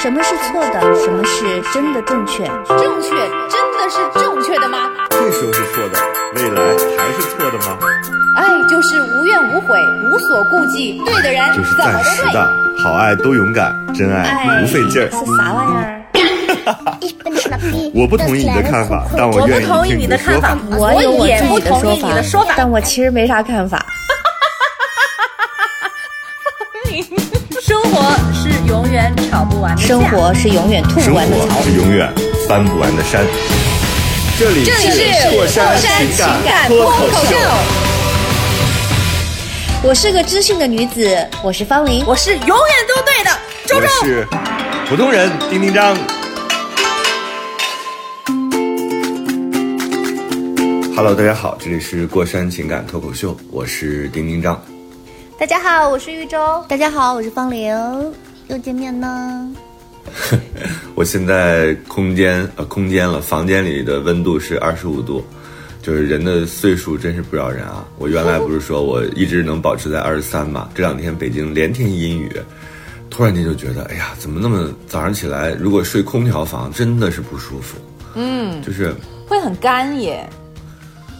[0.00, 0.80] 什么是错的？
[0.94, 2.44] 什么是真的正确？
[2.68, 4.90] 正确真的是正确的吗？
[5.10, 5.98] 这时候是错的，
[6.36, 6.62] 未来
[6.96, 7.76] 还是错的吗？
[8.36, 9.76] 爱就是无怨无悔，
[10.12, 12.22] 无所顾忌，对的人就是暂时。
[12.32, 12.48] 的，
[12.84, 15.10] 好爱都勇敢，真爱不费劲儿。
[15.10, 15.94] 是啥玩意儿？
[17.94, 20.94] 我不同意你的看法，但我愿意我不同意听你的看法的说法。
[20.94, 23.84] 我也不同意你的说法但我其实没啥看法。
[29.08, 31.62] 永远吵不完的架生活是永远吐生不完的槽活。
[31.62, 32.12] 是永远
[32.46, 33.24] 翻不完的山。
[34.38, 37.36] 这里这里是过山情情感脱口口秀，
[39.82, 42.04] 我是个知性的女子，我是方玲。
[42.06, 43.30] 我是永远都对的，
[43.66, 43.88] 周我周。
[44.04, 44.26] 是
[44.88, 45.96] 普通人丁丁张。
[50.94, 54.60] Hello，大家好，这里是过山情感脱口秀，我是丁丁张。
[55.38, 56.62] 大家好，我是玉州。
[56.68, 57.74] 大家好，我是方玲。
[58.48, 59.54] 又见面呢。
[60.94, 65.22] 我现在空间呃空间了，房间里的温度是二十五度，
[65.82, 67.86] 就是人的岁数真是不饶人啊！
[67.98, 72.32] 我原来不是说我一直能保持在二十三嘛，这两天北京连天阴雨，
[73.10, 77.76] 突然间就觉得，哎呀，怎么那么早上起来，如果睡空调房真的是不舒服，
[78.14, 78.94] 嗯，就是
[79.26, 80.28] 会很干耶。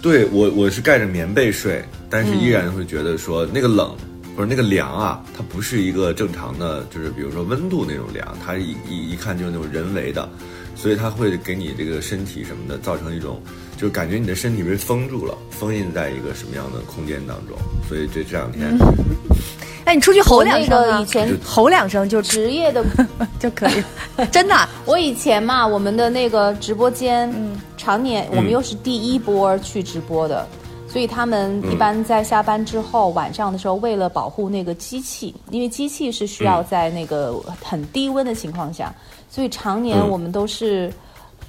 [0.01, 3.95] 对我我是盖着棉被睡，但是依然会觉得说那个冷。
[4.39, 10.29] 不是那个凉啊，它不是一个正常的，就是比如说温度那种凉，它一一一看就是那种人为的，
[10.77, 13.43] 所以它会给你这个身体什么的造成一种，
[13.77, 17.59] 就是感觉你的身体被封住了，封印在一个什么样的空间当中。
[17.89, 18.79] 所以这这两天，
[19.85, 22.85] 那你出去吼两那声啊个以前吼两声就职业的，
[23.41, 23.83] 就可以
[24.17, 24.25] 了。
[24.27, 24.55] 真的，
[24.87, 30.47] 我以前嘛，我们的那个直播间，嗯，常年我们又是第一波去直播的。
[30.89, 38.93] 所以他们一般在下班之后，晚上的时候，为了保护那个机器，因为机器是需要在那个很低温的情况下，
[39.31, 40.09] 所以常年嗯。
[40.09, 40.93] 我们都是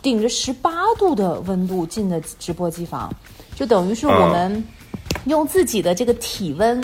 [0.02, 3.10] 顶着十八度的温度进的直播机房，
[3.56, 4.64] 就等于是我们
[5.26, 6.84] 用自己的这个体温，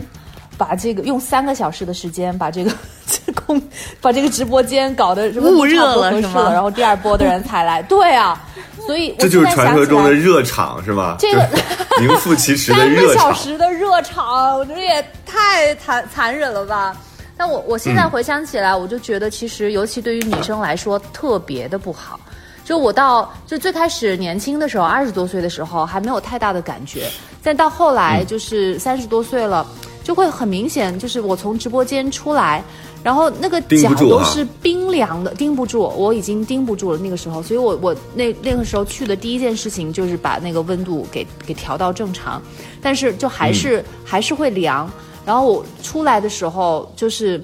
[0.58, 2.72] 把这个用三个小时的时间把这个
[3.06, 3.62] 这空
[4.02, 8.42] 把这个直播间搞得什么捂热了是吗然后第二波的人才来， 对啊，
[8.86, 11.16] 所以我这就是传说中的热场是吧？
[11.20, 11.48] 这个
[12.00, 13.44] 名副其实的热场三个小。
[13.44, 16.96] 时的热场，我觉得也太残残忍了吧。
[17.38, 22.20] 但我我现在回想起来，我就觉得其实，尤其对于女生来说，特别的不好。
[22.64, 27.08] 就我到就最开始年轻的时候，二十多岁的时候还没有太大的感觉，
[27.44, 29.68] 但到后来就是三十多岁了，
[30.06, 32.64] 就会很明显，就是我从直播间出来，
[33.04, 42.40] 然后那个脚都是冰凉的，盯不住，我已经盯不住了那个时候，所以我我那那个时候去的第一件事情就是把那个温度给给调到正常，
[42.84, 44.88] 但是就还是、还是会凉。
[45.26, 47.44] 然后我出来的时候，就是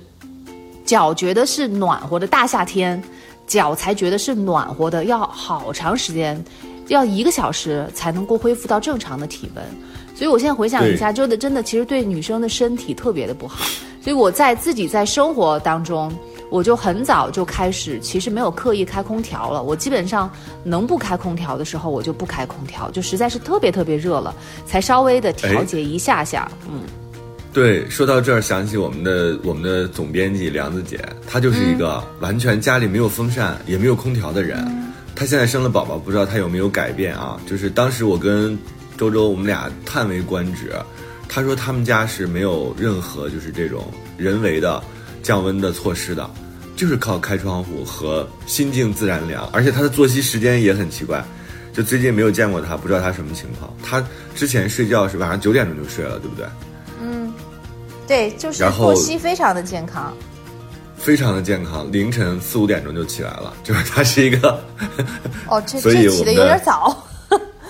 [0.86, 3.02] 脚觉得是暖和的，大夏天
[3.48, 6.40] 脚才觉得是暖和的，要好长时间，
[6.90, 9.66] 要一个小时才能够恢复到正常的体温。
[10.22, 13.66] 所以我现在回想一下，真的真的，其实对女生的身体特别的不好。
[14.00, 16.16] 所以我在自己在生活当中，
[16.52, 19.64] 我就很早就开始，其实没有刻意开空调了。
[19.64, 20.32] 我基本上
[20.64, 24.32] 能不开空调的时候，我就不开空调，就实在是特别特别热了，
[24.64, 26.48] 才稍微的调节一下下。
[26.70, 26.82] 嗯，
[27.52, 34.64] 对，说到这儿，想起我们的我们的总编辑梁子姐，她就是一个完全家里没有风扇也没有空调的人。
[35.16, 37.42] 她现在生了宝宝，不知道她有没有改变啊？
[37.48, 38.56] 就是当时我跟
[39.02, 40.76] 周周我们俩叹为观止，
[41.28, 44.80] 他说他们家是没有任何就是这种人为的
[45.24, 46.30] 降温的措施的，
[46.76, 51.26] 就是靠开窗户和心静自然凉，而且他的作息时间也很奇怪。
[51.74, 53.74] 就最近没有见过他，不知道他什么情况。
[53.82, 56.46] 他之前睡觉是晚上九点钟就睡了，对不对？
[57.02, 57.34] 嗯
[58.08, 60.16] 对，就是作息非常的健康。
[60.96, 64.64] 非常的健康，凌晨四五点钟就起来了，就是他是一个，
[65.48, 67.04] 哦，这 这起的有点早。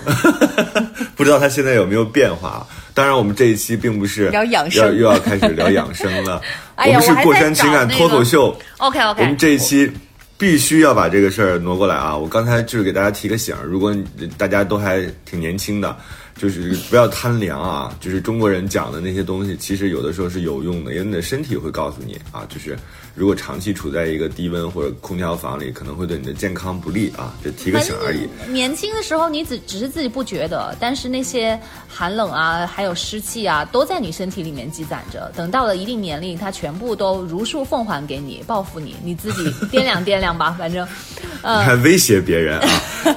[1.16, 2.66] 不知道他现在有没有变化。
[2.94, 6.40] 当然，我们这一期并不是聊养生要又要开始聊养生了。
[6.76, 8.56] 哎我们是过山情感脱口个秀。
[8.78, 9.90] OK 我 OK，我们这一期
[10.36, 12.16] 必须要把这个事儿挪过来啊！
[12.16, 13.94] 我刚才就是给大家提个醒儿，如果
[14.36, 15.96] 大家都还挺年轻的，
[16.36, 17.94] 就是不要贪凉啊！
[18.00, 22.76] 就是中国人讲的那些东西，其实有的时候是有用的，因为你的身体会告诉你啊，就是
[23.14, 27.34] 如果长期处在一个低温或者空调房里，可能会对你的健康不利啊！
[27.44, 28.26] 就提个醒而已。
[28.50, 35.30] 年轻的时候，你只只是自己不觉得，但是那些寒冷啊，还有湿气啊，都在你身体里面积攒着。
[35.36, 40.56] 等到了一定年龄，它全部都如数奉还给你，报复你，你自己掂量掂量吧。
[40.58, 40.88] 反正，
[41.42, 42.68] 呃，还威胁别人啊！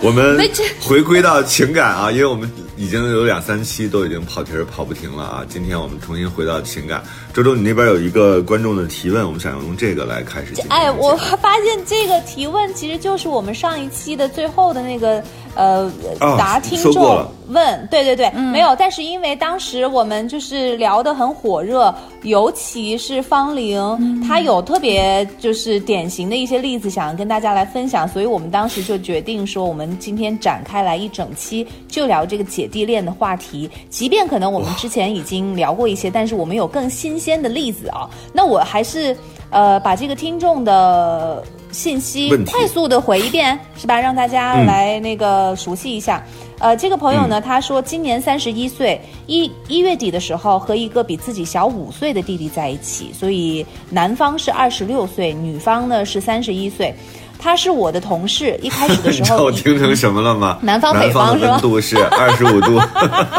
[0.01, 0.38] 我们
[0.81, 5.45] 回归到情感啊，因为我们已经有两三期都已经跑题儿跑不停了啊！
[5.47, 7.01] 今天我们重新回到情感。
[7.36, 10.54] 周周，你那边有一个观众的提问，我们想用这个来开始。
[10.70, 15.22] 哎，我发现这个提问其实就是我们上一期的最后的那个。
[15.58, 15.90] 呃，
[16.20, 39.16] 答听众问，对对对，没有，但是因为当时我们就是聊得很火热，尤其是方玲，她有特别就是典型的一些例子想跟大家来分享，所以我们当时就决定说，我们今天展开来一整期就聊这个姐弟恋的话题，即便可能我们之前已经聊过一些，但是我们有更新鲜的例子啊，那我还是
[39.50, 41.44] 呃把这个听众的。
[41.72, 44.00] 信息快速的回一遍是吧？
[44.00, 46.24] 让大家来那个熟悉一下。
[46.57, 56.95] 呃，这个朋友呢，他说今年三十一岁，一一月底的时候和一个比自己小五岁的弟弟在一起，所以男方是二十六岁，女方呢是三十一岁。
[57.38, 60.57] 他是我的同事，一开始的时候， 我听成什么了吗？
[60.62, 61.51] 南方北方是吧？
[61.51, 62.80] 温度是二十五度，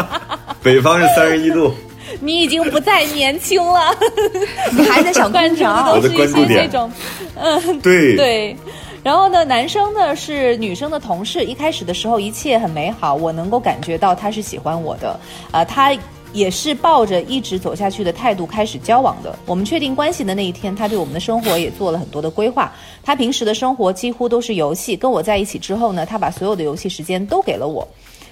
[0.62, 1.72] 北方是三十一度。
[2.20, 3.94] 你已经不再年轻了，
[4.72, 6.90] 你还在想 关注的都是一些这种，
[7.34, 8.56] 嗯，对对。
[9.02, 15.18] 然后呢，男生呢是女生的同事，一开始的时候一切很美好，我能够感觉到他是喜欢我的，
[15.52, 15.96] 啊，他
[16.32, 19.38] 也是抱着一直走下去的态度开始交往的。
[19.46, 22.72] 我们确定关系的那一天，他对我们的生活也做了很多的规划。
[23.04, 27.86] 他平时的生活几乎都是游戏，跟我在一起之后呢，他把所有的游戏时间都给了我，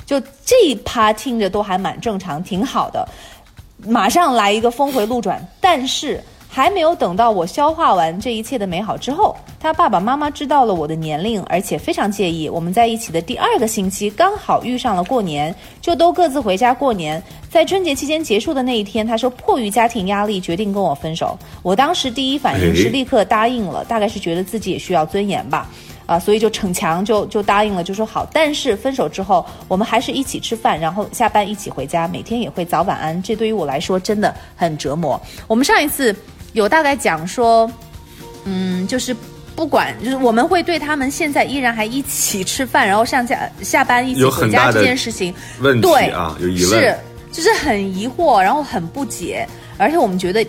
[0.04, 3.08] 就这一趴听着都还蛮正常，挺好的。
[3.78, 12.48] 马上来一个峰回路转，但是还没有等到我消化完这一切的美好之后，他爸爸妈妈知道了我的年龄，而且非常介意。
[12.48, 17.20] 我们在一起的第二个星期刚好遇上了过年，就都各自回家过年。
[17.50, 21.36] 在春节期间结束的那一天，他说迫于家庭压力决定跟我分手。
[21.62, 25.68] 我当时第一反应是立刻答应了，大概是觉得自己也需要尊严吧。
[26.06, 28.28] 啊，所以就逞强，就就答应了，就说好。
[28.32, 33.22] 但是分手之后，我们还是一起吃饭，然后下班一起回家，每天也会早晚安。
[33.22, 35.20] 这对于我来说真的很折磨。
[35.46, 36.14] 我们上一次
[36.52, 37.70] 有大概讲说，
[38.44, 39.16] 嗯，就是
[39.56, 46.96] 不管，就是我们会对他们现在依然还一起吃饭，然后上下下班一起回家这件事情，问题啊，有疑问，是
[47.32, 49.46] 就是很疑惑，然后很不解，
[49.78, 50.46] 而且我们觉得。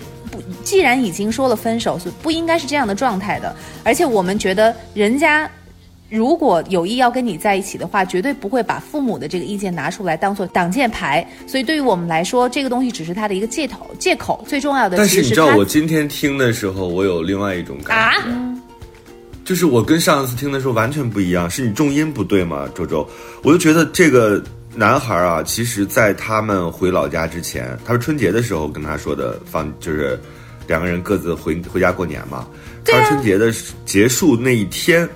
[0.63, 3.55] 既然已经说了分手，是不应该是这样的状态的。
[3.83, 5.49] 而且我们觉得，人家
[6.09, 11.27] 如果有意要跟你在一起的话，绝对不会把父母的这个意见拿出来当做挡箭牌。
[11.47, 13.89] 所以对于我们来说，这个东西只是他的一个借口。
[13.97, 18.29] 借口最重要的，但是你知道，我今天听的时候，我有另外一种感觉，
[19.43, 21.49] 就是我跟上一次听的时候完全不一样。
[21.49, 23.07] 是你重音不对吗，周周？
[23.43, 24.43] 我就觉得这个。
[24.75, 30.19] 男孩啊，其实，在他们回老家之前，他是春节的时候跟他说的，放就是
[30.67, 32.45] 两个人各自回回家过年嘛。
[32.83, 33.53] 他春节的
[33.85, 35.07] 结束那一天，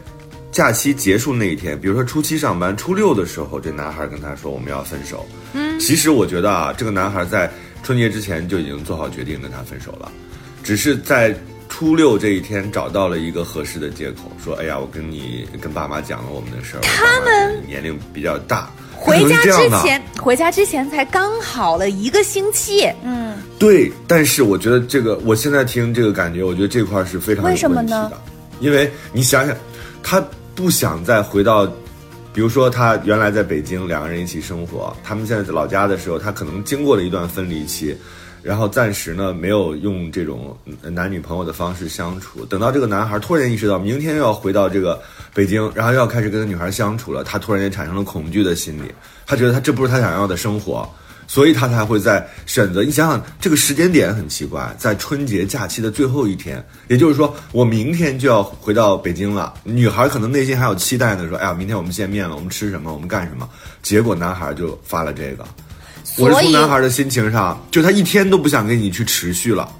[0.49, 5.27] 假期结束那一天，比如说初七上班，初六的时候，这男孩跟他说我们要分手。
[5.51, 7.51] 嗯，其实我觉得啊，这个男孩在
[7.83, 10.09] 春节之前就已经做好决定跟他分手了，
[10.63, 11.35] 只是在
[11.67, 18.71] 初六这一天找到了一个合适的借口，说哎呀，我跟你跟爸妈讲了我们的事儿，他们年龄比较大。
[18.99, 22.91] 回家之前，回家之前才刚好了一个星期。
[23.01, 23.89] 嗯，对。
[24.05, 28.11] 但是我觉得这个，我现在听这个感觉，我觉得这块是非常有问题的。
[28.59, 29.55] 因为你想想，
[30.03, 30.21] 他
[30.53, 31.65] 不想再回到，
[32.33, 34.95] 比如说他原来在北京，两个人一起生活。
[35.03, 37.97] 他们现在在老家的时候，他可能经过了一段分离期。
[38.41, 42.45] 然后暂时呢，没有用这种男女朋友的方式相处。
[42.45, 45.01] 等到这个男孩突然意识到明天又要回到这个
[45.33, 48.91] 北京，然后又要开始跟女孩相处了，他突然间产生了恐惧的心理。
[49.25, 50.89] 他觉得他这不是他想要的生活，
[51.27, 52.83] 所以他才会在选择。
[52.83, 59.53] 你想想，这个时间点很奇怪，在春节假期的最后一天，也就是说，我明天就要回到北京了。
[59.63, 62.91] 女孩可能内心还有期待呢，说：“哎呀，明天我们见面了，我们吃什么？
[62.91, 63.47] 我们干什么？”
[63.83, 65.45] 结果男孩就发了这个。
[66.19, 69.71] 我是从男孩的心情上，就他一天都不想跟你去持续了。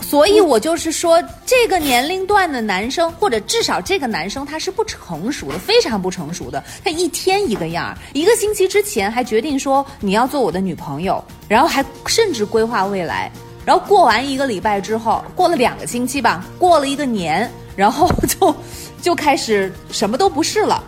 [0.00, 6.62] 所以我就是说，这个年龄段的男生，或者至少这个男生，他是不成熟的，非常不成熟的。
[6.84, 13.30] 他一天一个样一个星期之前还决定说你要做我的女朋友，然后还甚至规划未来，
[13.64, 18.54] 然后过完一个礼拜之后，过了两个星期吧，过了一个年，然后就
[19.00, 20.82] 就开始什么都不是了。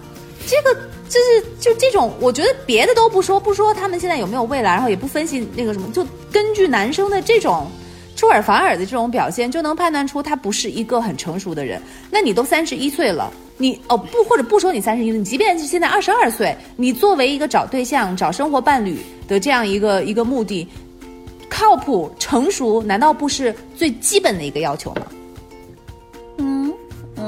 [0.47, 0.94] 这个。
[1.09, 7.67] 就是就这种，我觉得别的都不说，不说他们现在有没有未来，然后也不分析那个什么，就根据男生的这种
[8.17, 11.81] 出尔反尔的这种表现，就能判断出他不是一个很成熟的人。
[12.11, 20.67] 那你都三十一岁了，你哦不或者不说你三十一岁，你即便是现在二十二岁，你作为一个找对象、找生活伴侣的这样一个一个目的，
[21.49, 25.07] 靠谱、成熟，难道不是最基本的一个要求吗？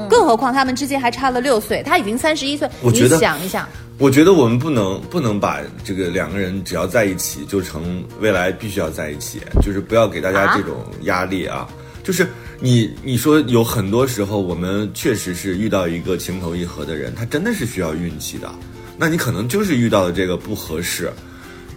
[0.07, 0.09] 嗯。
[0.09, 11.67] 更何况他们之间还差了六岁，他已经三十一岁，你想一想，我觉得我们不能不能把这个两个人只要在一起就成未来必须要在一起，就是不要给大家这种压力啊。
[12.03, 12.25] 就是
[12.61, 18.49] 你你说有很多时候我们确实是遇到一个情投意合的人，他真的是需要运气的。
[18.97, 21.11] 那你可能就是遇到了这个不合适，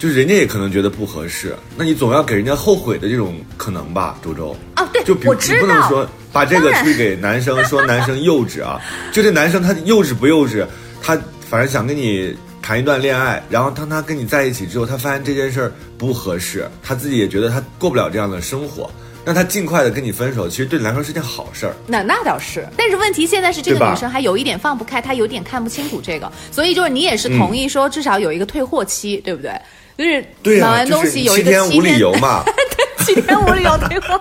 [0.00, 4.56] 就是人家也可能觉得不合适，那你总要给人家后悔的这种可能吧，周周。
[4.76, 5.60] 哦，对，就比你我知道。
[5.60, 8.80] 不能说把这个推给男生，说男生幼稚啊。
[9.12, 10.66] 就这男生他幼稚不幼稚？
[11.02, 11.14] 他
[11.50, 18.90] 反正想跟你谈一段恋爱，然后当他跟你在一起之后，他发现这件事儿不合适，他自己也觉得他过不了这样的生活，
[19.22, 21.74] 让他尽快的跟你分手，其实对你来说是件好事儿。
[21.86, 29.52] 那那倒是，但是问题现在是这个女生还有一点放不开，她有点看不清楚这个，所以就是你也是同意说至少有一个退货期，对不对？
[30.00, 32.42] 就是对呀、买完东西有一个 七天无理由嘛。
[32.46, 34.18] 对七天无理由退货，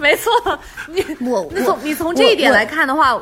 [0.00, 0.58] 没错。
[0.88, 3.16] 你我你从你从这一点来看的话，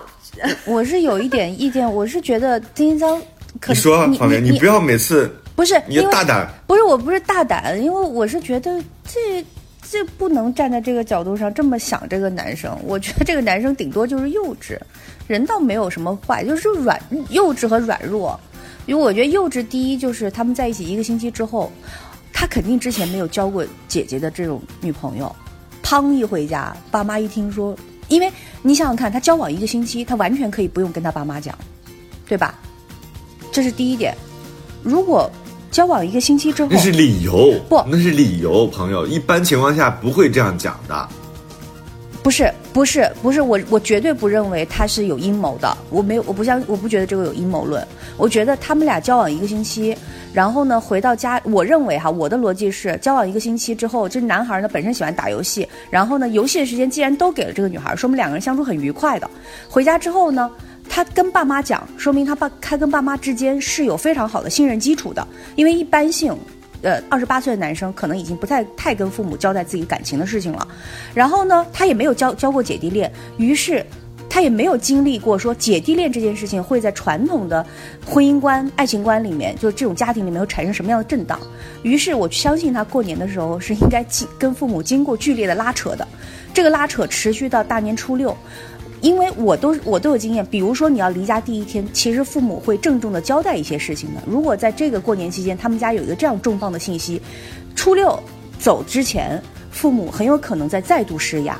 [0.65, 3.21] 我是有一点意见，我是觉得丁一章
[3.61, 6.49] 可你说，你方面，你你不要每次不是你因为大胆。
[6.67, 9.45] 不是，我不是大胆，因为我是觉得这
[9.83, 12.75] 这不能站在这个角度上这么想这个男生。
[12.85, 14.79] 我觉得这个男生顶多就是幼稚，
[15.27, 16.99] 人倒没有什么坏，就是软
[17.29, 18.41] 幼稚和软弱。
[18.87, 21.73] 因为我觉得幼稚，第一就是他们在一起一个星期之后，
[22.33, 25.35] 他肯定之前没有交过姐姐的这种女朋友，
[25.83, 27.77] 砰一回家，爸妈一听说，
[28.09, 28.31] 因为
[28.63, 31.57] 你想想看，他交往一个星期，他完全可以不用跟他爸妈讲，
[32.29, 32.55] 对吧？
[33.51, 34.15] 这是第一点。
[34.83, 35.31] 如果
[35.71, 39.07] 交往一个星期之后，那是理由，不那是理由，朋友。
[39.07, 41.09] 一般情况下不会这样讲的。
[42.25, 49.95] 不是不是不是我我绝对不认为他是有阴谋的，我没有我不相我不觉得这个有阴谋论，我觉得他们俩交往一个星期，
[50.33, 59.31] 然后呢回到家，我认为哈我的逻辑是交往一个星期之后，这男孩呢本身喜欢打游戏，然后呢游戏的时间既然都给了这个女孩，说明两个人相处很愉快的，
[59.69, 60.51] 回家之后呢。
[60.87, 65.27] 他跟爸妈讲，说明他爸他跟爸妈之间是有非常好的信任基础的，
[65.57, 66.37] 因为一般性
[66.85, 70.69] 呃，二十八岁的男生可能已经不太太跟父母交代自己感情的事情了，
[71.15, 73.85] 然后呢，他也没有交交过姐弟恋，于是
[74.29, 77.65] 他也没有经历过说姐弟恋这件事情会在传统的
[78.05, 81.41] 婚姻观、爱情观里面，就这种家庭里面会产生什么样的震荡。
[81.83, 86.07] 于是我相信他过年的时候是应该经跟父母经过剧烈的拉扯的，
[86.53, 88.37] 这个拉扯持续到大年初六。
[89.05, 94.23] 因为我都我都有经验，比如说你要离家第一天，其实父母会郑重的交代一些事情的。
[94.27, 97.21] 如果在这个过年期间，他们家有一个这样重磅的信息，
[97.77, 98.19] 初六
[98.59, 99.39] 走之前，
[99.71, 101.59] 父母很有可能在再度施压。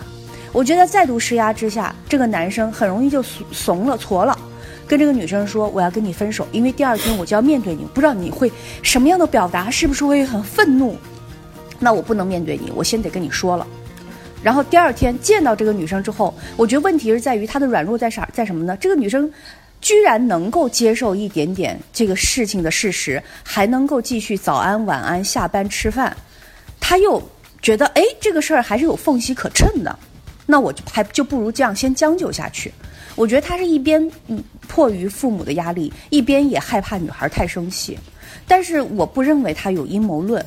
[0.55, 4.39] 我觉得再度施压之下，这个男生很容易就怂怂了、挫了，
[4.87, 8.51] 跟这个女生说我要跟你分手，因为第二天我就要面对你，不知道你会
[8.83, 10.97] 什么样的表达，是不是会很愤怒？
[11.79, 13.67] 那我不能面对你，我先得跟你说了。
[14.45, 18.77] 然后第二天见到这个女生之后，我觉得问题是在于她的软弱在啥在什么呢？
[18.77, 19.29] 这个女生
[19.81, 26.15] 居然能够接受一点点这个事情的事实，还能够继续早安晚安下班吃饭，
[26.79, 27.21] 她又
[27.63, 29.99] 觉得哎这个事儿还是有缝隙可趁的，
[30.45, 32.71] 那我就还就不如这样先将就下去。
[33.17, 37.99] 我觉得她是一边嗯迫于父母的压力，一边也害怕女孩太生气，
[38.47, 40.45] 但是我不认为她有阴谋论。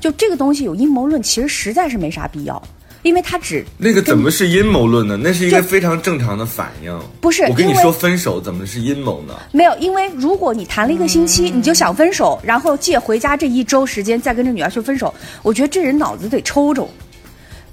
[0.00, 2.62] 就这个东西有阴谋论，其实实在是没啥必要。
[3.02, 5.16] 因为他只那个怎么是阴谋论呢？
[5.16, 7.00] 那是一个非常正常的反应。
[7.20, 9.34] 不是我跟你说分手怎么是阴谋呢？
[9.52, 15.12] 没有，因为如果你谈了一个星期，你就想分手，然后借回家这一周时间再跟这女孩去分手，
[15.42, 16.88] 我觉得这人脑子得抽抽。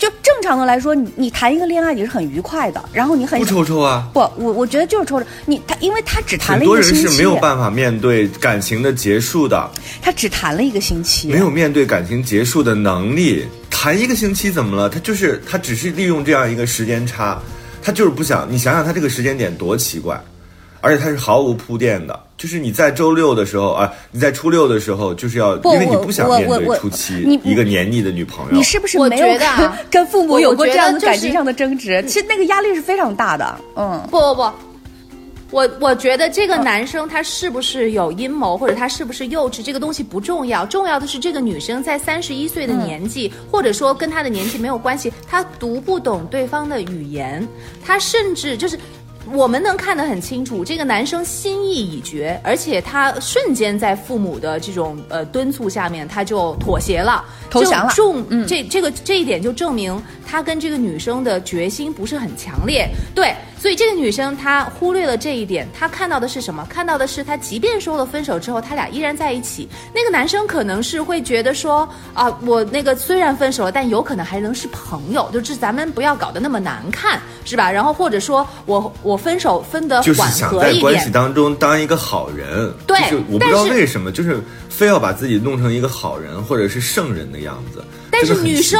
[0.06, 4.08] 就正常的来说，你你谈一个恋爱你是很愉快的，然后你很不抽抽啊！
[4.14, 9.68] 不，我我觉得就是抽抽你他，因为他只谈很多了一个星期，人是没有办法面对感情的结束的，
[10.04, 13.48] 他只谈了一个星期，没有面对感情结束的能力。
[13.72, 14.88] 谈一个星期怎么了？
[14.88, 17.42] 他就是他只是利用这样一个时间差，
[17.82, 18.48] 他就是不想。
[18.48, 20.24] 你想想他这个时间点多奇怪，
[20.86, 22.18] 而且他是毫无铺垫的。
[22.38, 28.52] 就是你在周六的时候啊，你在初六的时候，就是要因为你不想面对初七一个黏腻的女朋友。
[28.52, 29.58] 你是不是没有觉得啊
[29.90, 32.04] 跟跟父母有过这样的感情上的争执？
[32.08, 34.00] 其实那个压力是非常大的，嗯。
[34.12, 34.52] 不不不，
[35.50, 47.48] 我我觉得这个男生他是不是有阴谋，或者他是不是幼稚，这个东西不重要，重要的是这个女生在三十一岁的年纪，或者说跟她的年纪没有关系，她读不懂对方的语言，
[47.82, 48.78] 她甚至就是。
[49.34, 57.94] 我们能看得很清楚，这个男生心意已决，而且他瞬间在父母的这种呃敦促下面，他就妥协了，投降了。
[57.94, 62.88] 就重这这个这一点就证明他跟这个女生的决心不是很强烈。
[63.14, 63.34] 对，
[63.66, 66.64] 所以这个女生她忽略了这一点，她看到的是什么？
[66.70, 69.68] 看到的是她即便说了分手之后，他俩依然在一起。
[69.92, 77.72] 那个男生可能是会觉得说啊，我那个虽然分手了，但有可能还能是朋友，就是咱们不要搞得那么难看，是吧？
[77.72, 88.80] 然后或者说我我分手分得就是缓想在和一点，关系当中当一个好人，对就是我不知道但是为什么，就是非要把自己弄成一个好人或者是圣人的样子，但是女生。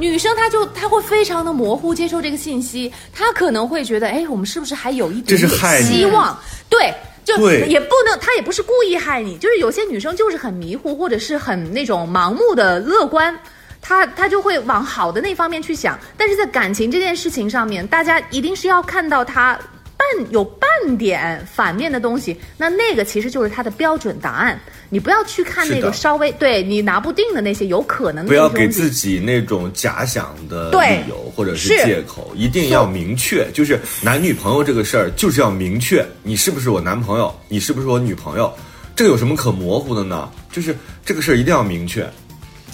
[0.00, 6.36] 女生她就她会非常的模糊接受这个信息，她可能会觉得，哎，我们是不是还有一点点希望？
[6.68, 6.92] 对。
[7.22, 13.38] 就也不能，她也不是故意害你，就是有些女生就是很迷糊，或者是很那种盲目的乐观，
[13.80, 15.96] 她她就会往好的那方面去想。
[16.16, 19.56] 但是在感情这件事情上面，大家一定是要看到她
[20.00, 24.58] 半有半点反面的东西，那那个其实就是它的标准答案。
[24.88, 33.46] 你不要去看那个稍微对你拿不定的那些有可能的不要给自己那种假想的理由或者是是借口，一定要明确。
[33.52, 38.52] 就是男女朋友这个事儿，就是要明确，你是不是我男朋友，你是不是我女朋友，
[38.96, 40.28] 这个有什么可模糊的呢？
[40.50, 42.08] 就是这个事儿一定要明确。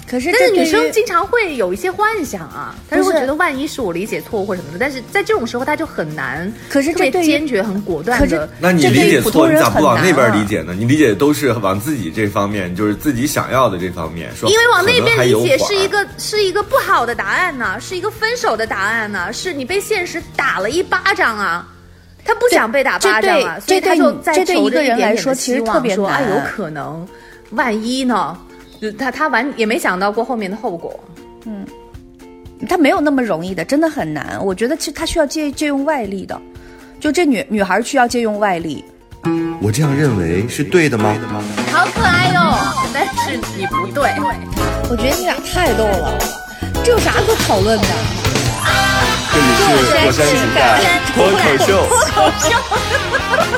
[0.09, 8.49] 可是但是女生经常会有一些幻想啊，她就会觉得万一是我理解错误或者什么的，但是在这种时候她就很难，可是特别这对坚决、很果断可是的。
[8.59, 10.73] 那你理解错，你咋不往那边理解呢？
[10.73, 14.49] 你理解都是往自己这方面，就是自己想要的这方面说。
[14.49, 21.67] 因为往那边理解是一个是一个不好的答案呢，是一个分手的答案呢，是你被现实打了一巴掌啊。
[22.23, 27.07] 他不想被打巴掌啊，所以他就在这对一个人来着点点的说其实希望特别说哎，难有可能，
[27.51, 28.37] 万一呢？
[28.81, 30.99] 就他他完也没想到过后面的后果。
[31.45, 31.65] 嗯
[32.67, 34.43] 他没有那么容易的，真的很难。
[34.43, 36.41] 我觉得其实他需要借借用外力的，
[36.99, 38.83] 就这女女孩需要借用外力。
[39.61, 41.15] 我这样认为是对的吗？
[41.71, 42.57] 好可爱哟、
[42.91, 44.11] 但是你不对。
[44.89, 46.17] 我觉得你俩太逗了，
[46.83, 47.87] 这有啥可讨论的？
[49.29, 50.81] 这里是火山情感
[51.13, 51.69] 脱口秀。
[53.29, 53.56] 我们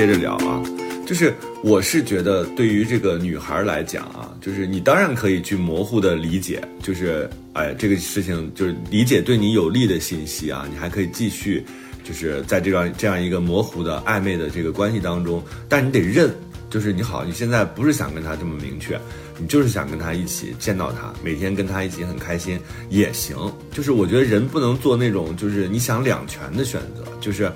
[0.00, 0.62] 接着聊啊，
[1.06, 11.62] 就是我是觉得对于这个女孩来讲啊，就是你当然可以去模糊的理解，就是哎这个事情就是理解对你有利的信息啊，你还可以继续
[12.02, 16.30] 就是在这样这样一个模糊的暧昧的这个关系当中，但你得认，
[16.70, 18.98] 就是你好，你现在不是想跟他这么明确，
[19.38, 23.36] 你就是想跟他一起见到他，每天跟他一起很开心也行，
[23.70, 27.52] 就是我觉得人不能做那种就是你想两全的选择，就是。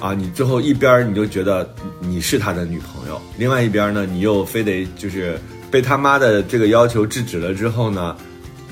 [0.00, 5.38] 啊，你最后一边儿你就觉得你是他的女朋友，另外一边儿呢，你又非得就是
[5.70, 8.16] 被他妈的这个要求制止了之后呢，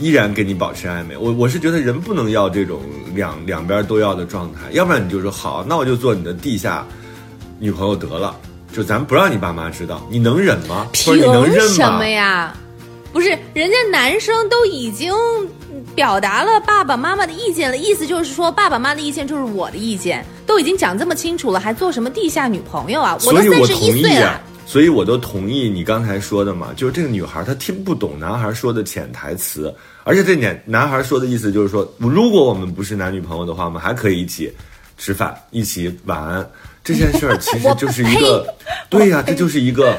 [0.00, 1.16] 依然跟你保持暧昧。
[1.16, 2.80] 我我是觉得人不能要这种
[3.14, 6.86] 两两边都要的状态，要不然你就说好，那我就做你的地下
[7.58, 8.34] 女朋友得了，
[8.72, 12.06] 就咱不让你爸妈知道，你能忍吗凭什么？
[12.08, 12.56] 呀？
[13.12, 15.12] 不是，人家男生都已经
[15.98, 23.18] 表达了爸爸妈妈的意见了，意思就是说爸爸妈妈的意见就是我的意见，都已经讲这么清楚了，还做什么地下女朋友啊？
[23.26, 34.54] 我都所以我三十一岁同意啊了，，所以我都同意你刚才说的嘛，就是这个女孩她听不懂男孩说的潜台词，而且这男男孩说的意思就是说，如果我们不是男女朋友的话，我们还可以一起
[34.98, 36.48] 吃饭，一起晚安。
[36.84, 38.46] 这件事儿其实就是一个，
[38.88, 39.98] 对呀、这就是一个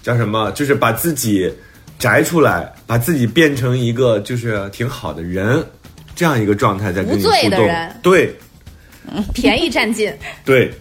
[0.00, 0.48] 叫什么？
[0.52, 1.52] 就是把自己
[1.98, 5.64] 摘出来，把自己变成一个就是挺好的人，
[6.14, 7.96] 这样一个状态在跟你无罪互动的人。
[8.02, 8.36] 对
[9.32, 10.12] 便宜占尽。
[10.44, 10.72] 对。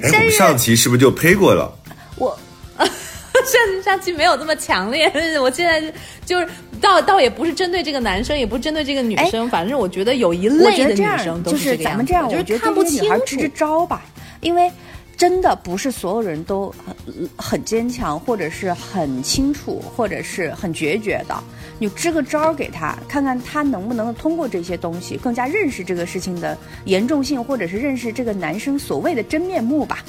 [0.00, 1.72] 哎，我们上期是不是就呸过了？
[2.16, 2.38] 我
[2.78, 5.10] 上上期没有这么强烈，
[5.40, 5.92] 我现在
[6.24, 6.46] 就是
[6.80, 13.48] 倒倒也不是针对这个男生，也不是针对这个女生，反正我觉得有一类的女生都就是这个样子咱们这样，就是我觉得看不清女孩支支。
[13.48, 14.04] 招吧，
[14.40, 14.70] 因为
[15.18, 21.34] 真的不是所有人都很很坚强，或者是很清楚，或者是很决绝的。
[21.80, 30.04] 你支个招给他，看看他能不能通过这些东西更加认识这个事情的严重性，或者是认识这个男生所谓的真面目吧。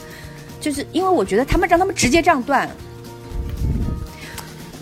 [0.61, 2.69] 就是因为我觉得他们让他们直接这样断，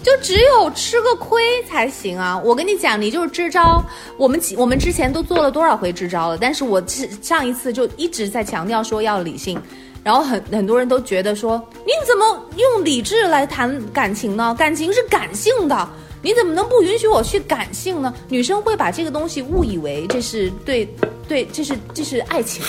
[0.04, 2.38] 就只有吃个亏才行啊！
[2.38, 3.82] 我跟你讲，你就是支招。
[4.18, 6.38] 我们几我们之前都做了多少回支招了？
[6.38, 6.84] 但是我
[7.22, 9.62] 上一次就一直在强调说要理性，
[10.04, 14.56] 然后很很多人都觉得说你怎么用理智来谈感情呢？
[14.58, 15.90] 感情是感性的，
[16.22, 18.14] 你怎么能不允许我去感性呢？
[18.30, 20.88] 女生会把这个东西误以为这是对
[21.28, 22.64] 对，这是这是爱情。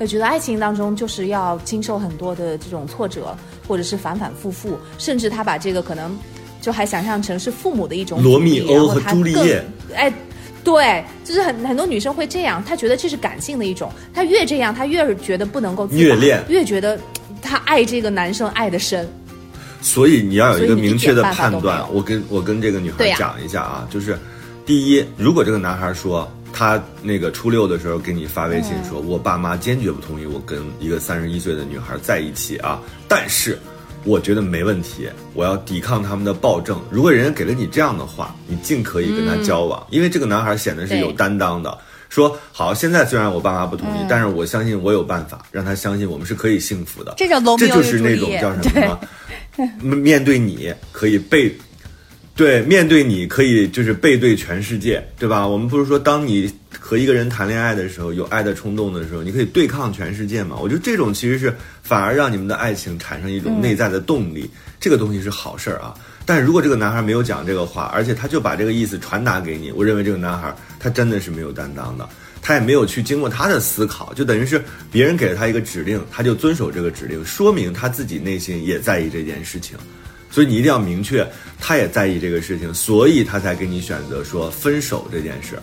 [0.00, 3.34] 我觉得爱情当中就是要经受很多的这种挫折，
[3.66, 6.18] 或者是反反复复，甚至她把这个可能
[6.60, 10.12] 就还想象成是父母的一种罗密欧和朱丽叶，哎，
[10.64, 16.98] 对，就是很很多女生会这样，她觉得这是感性的一种，她越这样，她越是觉得不能够虐恋越觉得
[17.42, 19.06] 她爱这个男生爱的深。
[19.82, 21.84] 所以你要有一个明确的判断。
[21.92, 24.18] 我跟我跟这个女孩讲一下啊，就是
[24.64, 33.58] 第一，如果这个男孩说他那个初六的时候给你发微信说，嗯我爸妈坚决不同意我跟一个三十一岁的女孩在一起啊，但是。
[34.04, 36.78] 我觉得没问题，我要抵抗他们的暴政。
[36.90, 41.76] 如果人家给了你这样的话，你尽可以跟他交往，因为这个男孩显得是有担当的。
[42.10, 47.12] 说好，现在虽然我爸妈不同意，嗯但是我相信我有办法让他相信我们是可以幸福的。
[47.16, 49.00] 这就是那种叫什么
[49.56, 49.66] 呢？
[49.96, 51.52] 面对你可以背，
[52.36, 55.46] 对，面对你可以就是背对全世界，对吧？
[55.46, 60.56] 我们不是说当你和一个人谈恋爱的时候，有爱的冲动的时候，你可以对抗全世界嘛？
[60.60, 65.94] 我觉得这种其实是反而让你们的爱情产生一种内在的动力，这个东西是好事儿啊。
[66.26, 72.08] 但是如果这个男孩没有讲这个话，而且他就把这个意思传达给你，我认为这个男孩他真的是没有担当的，
[72.42, 79.78] 他也没有去经过他的思考，就等于是别人给了他一个指令，他就遵守这个指令，说明他自己内心也在意这件事情。
[80.34, 81.24] 所以你一定要明确，
[81.60, 85.56] 他也在意这个事情，所以他才给你选择说分手这件事。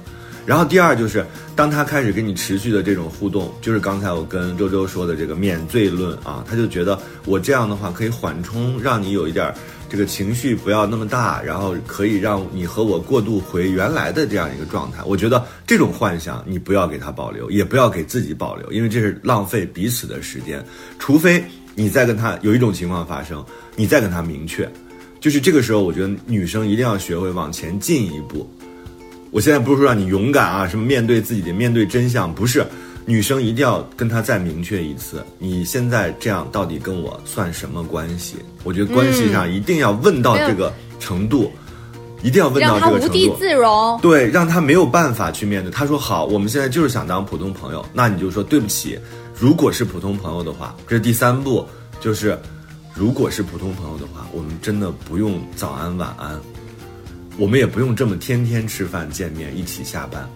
[0.45, 1.25] 然后第二就是，
[1.57, 9.53] 当他开始跟你持续的这种互动，就是刚才我跟周周说的这个免罪论啊，他就觉得我这样的话可以缓冲，让你有一点儿
[9.89, 15.03] 这个情绪不要那么大，然后可以让你和我过渡回原来的这样一个状态。
[15.05, 20.65] 我觉得这种幻想你不要给他保留，也不要给自己保留，因为这是浪费彼此的时间，
[20.97, 21.43] 除非
[21.75, 23.43] 你再跟他有一种情况发生，
[23.75, 24.69] 你再跟他明确，
[25.19, 28.49] 就是这个时候，我觉得女生一定要学会往前进一步。
[29.31, 32.65] 我现在不是说让你勇敢啊，什么面对自己的面对真相，不是，
[33.05, 38.35] 女生一定要跟他再明确一次，你现在这样到底跟我算什么关系？
[38.63, 41.49] 我觉得关系上一定要问到这个程度，
[42.21, 43.13] 一定要问到这个程度。
[43.13, 43.97] 无地自容。
[44.01, 45.71] 对，让他没有办法去面对。
[45.71, 48.99] 他说好，我们现在就是想当普通朋友，那你就说对不起。
[49.41, 51.67] 如果是普通朋友的话，这是第三步，
[51.99, 52.37] 就是
[52.93, 56.39] 如果是普通朋友的话，我们真的不用早安晚安，
[57.39, 60.29] 我们也不用这么天天吃饭见面一起下班，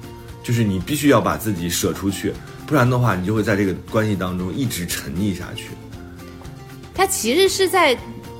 [0.43, 2.33] 就是你必须要把自己舍出去，
[2.65, 5.65] 不然的话，你就会在这个关系当中一直沉溺下去。
[6.95, 7.95] 他其实是在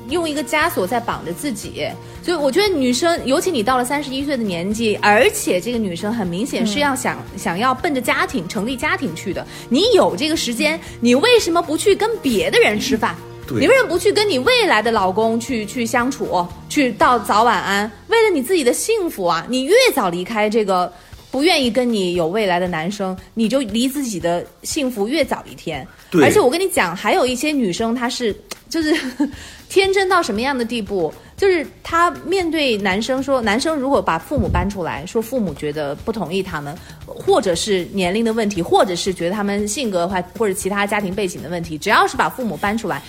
[0.09, 1.87] 用一个枷锁在绑着自己，
[2.25, 9.45] 所以我觉得女生，尤其你到了三十一岁的年纪，而且这个女生很明显是要想、想要奔着家庭成立家庭去的。
[9.69, 13.15] 你有这个时间，你为什么不去跟别的人吃饭？
[13.47, 17.91] 对你为什么不去跟你未来的老公去去相处，去到早晚安？
[18.07, 19.45] 为了你自己的幸福啊！
[19.47, 20.91] 你越早离开这个
[21.29, 25.87] 不愿意跟你有未来的男生，你就离自己的幸福越早一天。
[26.09, 28.35] 对而且我跟你讲，还有一些女生她是
[28.75, 28.93] 就是
[29.69, 31.13] 天真到什么样的地步？
[31.37, 43.01] 就是她面对男生说，男生如果把父母搬出来，说父母觉得不同意他们，或者是年龄的问题，或者是觉得他们性格的话，或者其他家庭背景的问题，只要是把父母搬出来，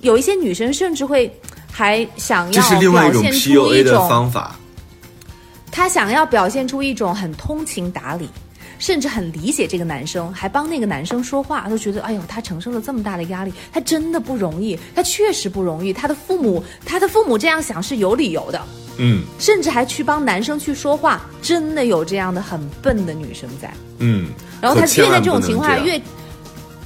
[0.00, 1.32] 有一些女生甚至会
[1.70, 4.56] 还想这要是另外一种表现出一种方法。
[5.70, 8.28] 她想要表现出一种很通情达理，
[8.82, 15.92] 甚至很理解这个男生，还帮那个男生说话，都觉得哎呦，他承受了这么大的压力，他真的不容易，他确实不容易。
[15.92, 18.60] 他的父母，他的父母这样想是有理由的，
[18.98, 23.72] 嗯甚至还去帮男生去说话，真的有这样的很笨的女生在。
[23.98, 24.30] 嗯。
[24.60, 26.02] 然后他越在这种情况下越。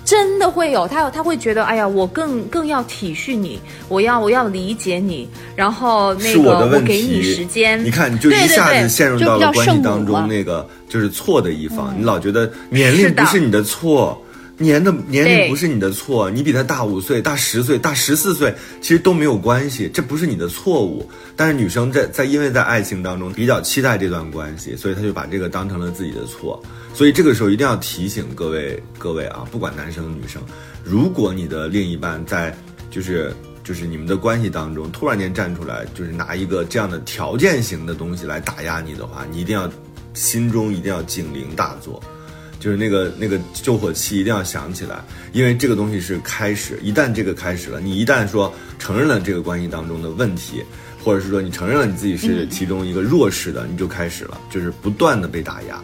[0.07, 11.93] 真的会有，他他会觉得，哎呀，我更更要体恤你，我要我要理解你，然后那是个我给你时间，你看，你就一下子对陷入就比较到了关系当中那个就是错的一方。
[11.99, 14.17] 你老觉得年龄不是你的错，
[14.59, 21.07] 年的年龄不是你的错，你比他大五岁、大十岁、大十四岁，其实都没有关系，这不是你的错误。
[21.37, 26.63] 但是女生在在因为在爱情当中比较期待这段关系，所以她就把这个当成了自己的错。
[26.95, 30.41] 所以这个时候一定要提醒各位各位啊，不管男生女生，
[30.83, 32.57] 如果你的另一半在
[32.91, 39.71] 就是就是你们的关系当中突然间站出来，就是拿一个这样的条件型的东西来打压你的话，你一定要
[40.15, 42.03] 心中一定要警铃大作。
[42.67, 45.01] 就是那个那个救火器一定要响起来，
[45.33, 46.77] 因为这个东西是开始。
[46.83, 50.65] 一旦这个开始了，你一旦说承认了这个关系当中的问题，
[51.01, 55.81] 或者是说你承认了你自己是其中一个弱势的，你就开始了，就是不断的被打压，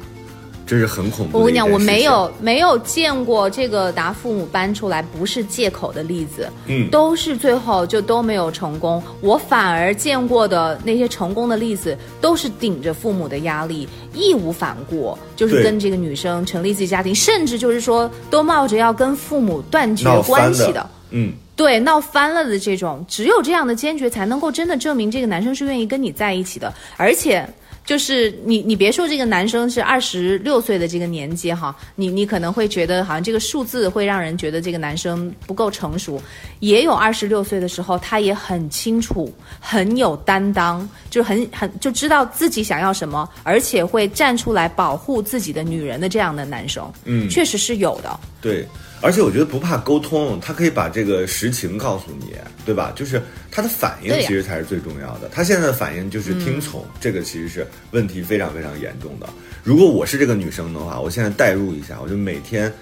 [0.67, 6.89] 这是很恐怖的我跟你讲，我没有没有见过这个拿父母搬出来不是借口的例子，嗯。
[6.91, 9.03] 都是最后就都没有成功。
[9.21, 26.73] 我反而见过的那些成功的例子，都是顶着父母的压力，义无反顾，就是跟这个女生成立自己家庭，甚至就是说都冒着要跟父母断绝关系的，嗯，对，闹翻了的这种，只有这样的坚决，才能够真的证明这个男生是愿意跟你在一起的。
[26.97, 27.47] 而且
[27.85, 36.23] 就是你你别说这个男生是二十六岁的这个年纪哈，你你可能会觉得好像这个数字会让人觉得这个男生不够成熟，
[36.61, 48.21] 也有二十六岁的时候，他也很清楚、很有担当，就很很就知道自己想要什么，而且会站出来保护自己的女人的这样的男生，嗯确实是有的。
[48.41, 48.67] 对，
[49.03, 52.35] 而且我觉得不怕沟通，他可以把这个实情告诉你，
[52.65, 52.93] 对吧？
[52.95, 55.29] 就是他的反应其实才是最重要的。
[55.31, 59.29] 他现在的反应就是听从，这个其实是问题非常非常严重的。
[59.65, 62.73] 如果我是这个女生的话，我现在代入一下，我就每天，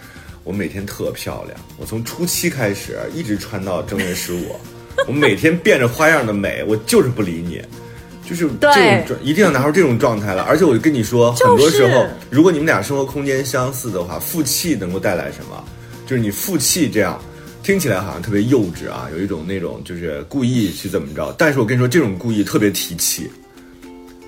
[0.45, 4.57] 我每天特漂亮，我从初七开始一直穿到正月十五，
[5.09, 7.63] 我每天变着花样的美，我就是不理你。
[8.23, 10.43] 就是这种状，一定要拿出这种状态来。
[10.45, 15.65] 而且我就跟你说，很多时候，如果你们俩生活空间相似的话，负气能够带来什么？
[16.11, 17.17] 就是你负气这样，
[17.63, 21.33] 听起来好像特别幼稚啊，有一种那种就是故意去怎么着。
[21.39, 23.31] 但是我跟你说，这种故意特别提气。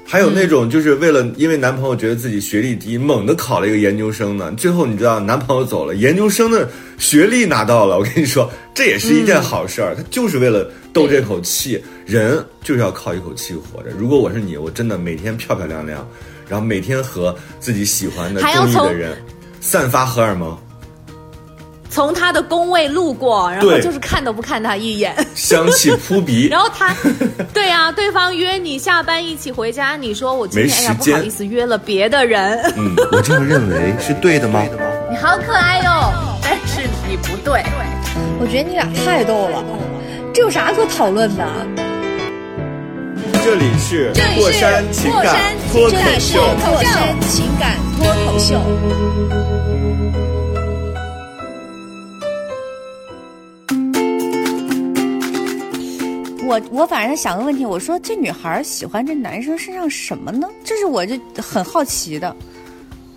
[0.06, 13.90] 还有那种就是为了因为男朋友觉得自己学历低，猛地考了一个研究生呢，最后你知道男朋友走了，研究生的学历拿到了，我跟你说这也是一件好事儿，他就是为了斗这口气，人就是要靠一口气活着。
[13.98, 16.08] 如果我是你，我真的每天漂漂亮亮，
[16.48, 19.20] 然后每天和自己喜欢的中意的人
[19.60, 20.56] 散发荷尔蒙，
[21.92, 25.14] 从他的工位路过，然后就是看都不看他一眼。
[25.34, 26.58] 香气扑鼻 然。
[26.58, 26.96] 后他，
[27.52, 34.64] 对啊，对方约你下班一起回家，你说我今天哎呀时间不好意思约了别的人，嗯，我这样认为是对的吗？
[35.10, 36.10] 你好可爱哟、
[36.42, 37.62] 但是你不对。
[38.40, 39.62] 我觉得你俩太逗了，
[40.32, 41.46] 这有啥可讨论的？
[43.44, 45.36] 这里是这里是过山情感
[45.70, 46.40] 脱口这里是秀。
[46.64, 48.60] 过山情感脱口秀。
[56.52, 60.46] 我我反正想个问题，我说这女孩喜欢这男生身上什么呢？
[60.62, 62.36] 这是我就很好奇的。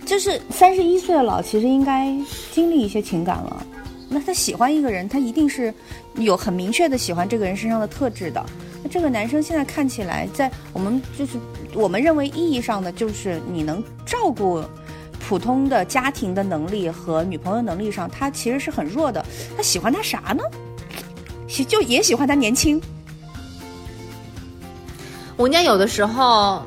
[0.06, 2.10] 就是三十一岁了，其实应该
[2.50, 3.66] 经历一些情感了。
[4.08, 5.74] 那她喜欢一个人，她一定是
[6.14, 8.42] 有很明确的喜欢这个人身上的特质的。
[8.82, 11.32] 那这个男生现在看起来，在我们就是
[11.74, 14.64] 我们认为意义上的，就是你能照顾
[15.28, 19.22] 普通的家庭的能力和女朋友能力上，他其实是很弱的。
[19.54, 20.42] 他喜欢他啥呢？
[21.46, 22.80] 喜就也喜欢他年轻，
[25.36, 26.62] 我讲，有的时候。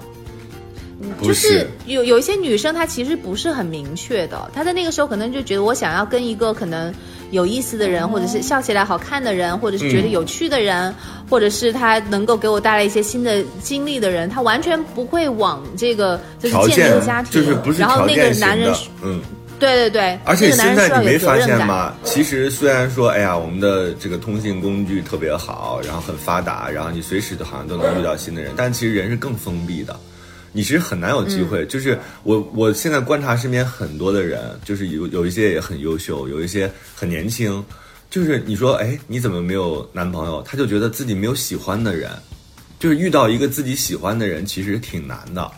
[1.21, 6.93] 就是是有有一些女生，她其实不是很明确的，她在那个时候可能就觉得我想要跟一个可能
[7.31, 10.93] 有意思的人，或者是笑起来好看的人，或者是觉得嗯有趣的人，
[11.29, 18.69] 或者是他能够给我带来一些新的经历的人，她完全不会往这个就是建立家庭，就是不是然后那个男人，
[19.01, 19.21] 嗯。
[19.59, 21.37] 对对对，而且现在你没发。
[21.39, 21.95] 现吗？
[22.03, 29.97] 其实虽然说，哎呀，我们的这个通信工具特别好，然后很发达，然后你随时都好像都能遇到新的人，但其实人是更封闭的。
[30.51, 31.65] 你其实很难有机会。
[31.65, 37.63] 就是我我现在观察身边很多的人，就是有有一些也很优秀，有一些很年轻。
[38.09, 40.41] 就是你说，哎，你怎么没有男朋友？
[40.41, 42.11] 他就觉得自己没有喜欢的人，
[42.79, 45.49] 就是遇到一个自己喜欢的人，其实挺难的。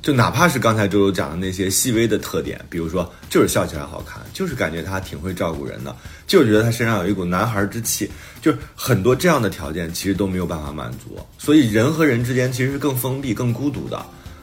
[0.00, 5.94] 就哪怕是刚才周周讲的那些细微的特点，比如说就是笑起来好看，就是感觉他挺会照顾人的，
[6.26, 8.08] 就是觉得他身上有一股男孩之气，
[8.40, 14.00] 就是很多这样的条件其实都没有办法满足，所以人和人之间其实是更封闭、更孤独的。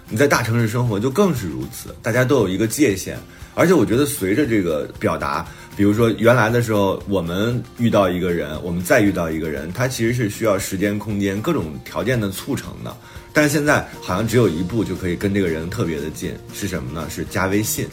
[0.07, 3.17] 你在大城市生活就更是如此，大家都有一个界限，
[3.55, 5.43] 而且我觉得随着这个表达，
[5.75, 12.95] 比如说原来的时候，我们遇到一个人，我们再遇到一个人，他其实是需要时间、空间各种条件的促成的。
[13.35, 17.07] 但是现在好像只有一步就可以跟这个人特别的近，是什么呢？
[17.09, 17.85] 是加微信。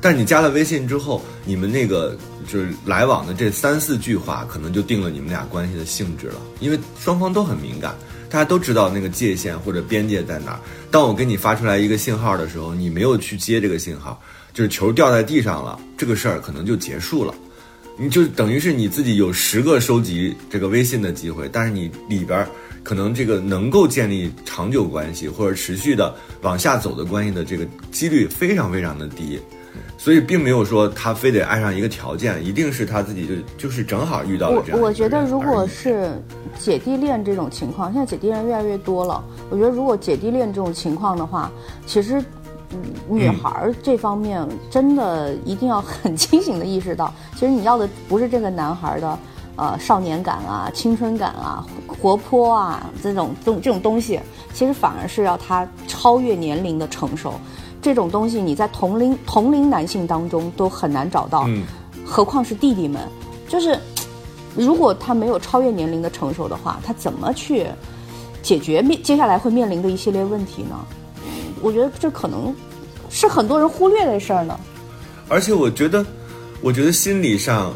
[0.00, 2.16] 但你加了微信之后，你们那个
[2.48, 7.94] 就是来往的这三四句话，可能就定了你们俩关系的性质了，因为双方都很敏感，
[8.30, 10.60] 大家都知道那个界限或者边界在哪儿。
[10.90, 14.18] 当我给你发出来一个信号的时候，你没有去接这个信号，
[14.54, 17.34] 就是球掉在地上了，这个事儿可能就结束了。
[17.98, 22.48] 你就等于是你自己有十个收集这个微信的机会，但是你里边儿
[22.86, 29.40] 可能这个能够建立长久关系或者持续的往下走的关系的这个几率非常非常的低，
[29.98, 36.12] 所以并没有说他非得爱上一个条件，一定是他自己就就是正好遇到了这样我我觉得，如果是
[36.60, 39.20] 姐弟恋这种情况，现在姐弟恋越来越多了。
[39.50, 41.50] 我觉得，如果姐弟恋这种情况的话，
[41.86, 42.22] 其实，
[42.70, 49.18] 嗯，女孩儿这方面真的一定要很清醒的意识到，其实你要的不是这个男孩儿的。
[49.56, 54.20] 呃，少年感啊，青春感啊，活泼啊，这种这种这种东西，
[54.52, 57.34] 其实反而是要他超越年龄的成熟。
[57.82, 61.64] 这种东西你在同龄同龄男性当中都很难找到，嗯
[62.04, 63.00] 何况是弟弟们。
[63.48, 63.78] 就是
[64.56, 67.66] 如果他没有超越年龄的成熟的话，他怎么去
[68.42, 70.76] 解决面接下来会面临的一系列问题呢？
[71.24, 72.54] 嗯我觉得这可能
[73.08, 74.58] 是很多人忽略的事儿呢。
[75.28, 76.04] 而且我觉得，
[76.60, 77.72] 我觉得心理上，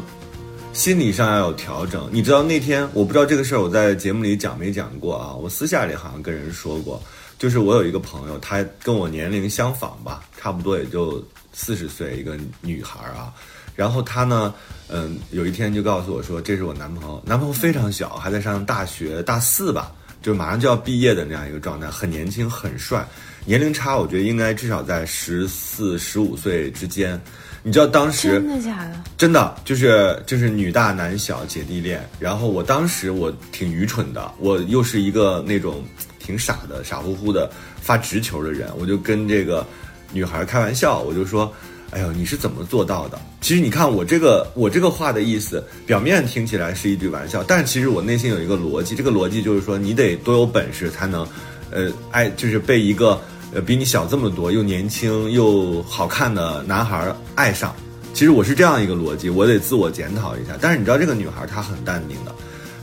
[0.73, 2.09] 心理上要有调整。
[2.11, 5.33] 你知道那天我不知道这个事儿，我在节目里讲没讲过啊？
[5.33, 7.01] 我私下里好像跟人说过，
[7.37, 13.33] 就是我有一个朋友，她跟我年龄相仿吧，差不多也就四十岁，一个女孩啊。
[13.75, 14.53] 然后她呢，
[14.87, 23.05] 嗯，有一天就告诉我说，这是我男朋友，男朋友非常小，还在上大学大四吧，就马上就要毕业的那样一个状态，很年轻，很帅。
[23.43, 27.21] 年龄差，我觉得应该至少在十四、十五岁之间。
[27.63, 29.03] 你知道当时真的假的？
[29.17, 32.03] 真的就是就是女大男小姐弟恋。
[32.19, 35.83] 然后我当时我挺愚蠢的，我又是一个那种
[36.17, 39.63] 挺傻的、傻乎乎的发直球的人，我就跟这个
[40.11, 41.53] 女孩开玩笑，我就说
[41.91, 51.27] ：“哎呦，你是怎么做到的？”其实你看我这个我这个话的意思，表面听起来是一句玩笑，但其实我内心有一个逻辑，这个逻辑就是说你得多有本事才能，
[51.69, 53.21] 呃，爱就是被一个。
[53.53, 57.75] 呃，比你小这么多，又年轻又好看的男孩爱上，
[58.13, 60.57] 其实我是这样一个逻辑，我得自我检讨一下。
[60.61, 62.33] 但是你知道，这个女孩她很淡定的，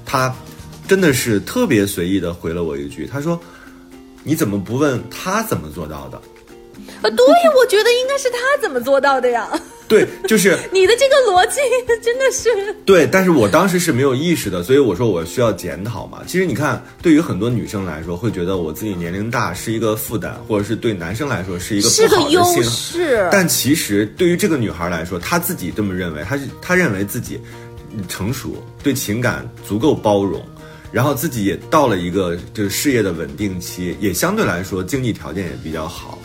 [0.05, 0.35] 她
[0.87, 3.41] 真的是特别随意的回了我一句，她说
[4.23, 6.21] ：“你怎么不问她怎么做到的？”
[7.01, 7.27] 啊，对，
[7.57, 9.49] 我觉得应该是她怎么做到的呀？
[9.91, 11.61] 对，就是 你的这个逻辑
[12.03, 16.21] 真的是对，但是我当时是没有意识的，所以我说我需要检讨嘛。
[16.27, 23.31] 其实你看，对于很多女生来说，会觉得我自己年龄大是一个负担，或者是对男生来说是一个不好的信号。
[23.33, 27.41] 但其实对于这个女孩来说，她自己这么认为，她是她认为自己
[28.09, 30.45] 成熟，对情感足够包容，
[30.93, 36.19] 然后自己也到了一个就是事业的稳定期，也相对来说经济条件也比较好。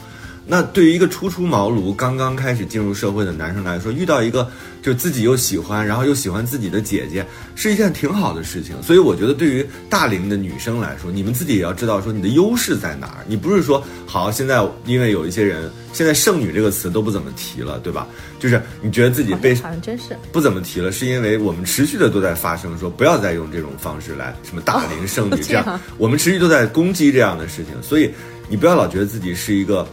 [0.46, 4.50] 那对于一个初出茅庐、刚刚开始进入社会的男生来说，遇到一个
[4.82, 7.26] 就自己又喜欢，然后又喜欢自己的姐姐，
[7.56, 8.76] 是一件挺好的事情。
[8.84, 13.24] 所以我觉得，对于大龄的女生来说，你们自己也要知道说你的优势在哪儿。
[13.26, 18.06] 你不是说好现在因为有一些人现在“剩女”这个词都不怎么提了，对吧？
[18.38, 27.82] 就是你觉得自己被好像真是不怎么提了，是因为我们持续的都在发声，说不要再用这种方式来什么大龄剩女这样， 我们持续都在攻击这样的事情。
[27.82, 28.12] 所以
[28.50, 29.88] 你不要老觉得自己是一个。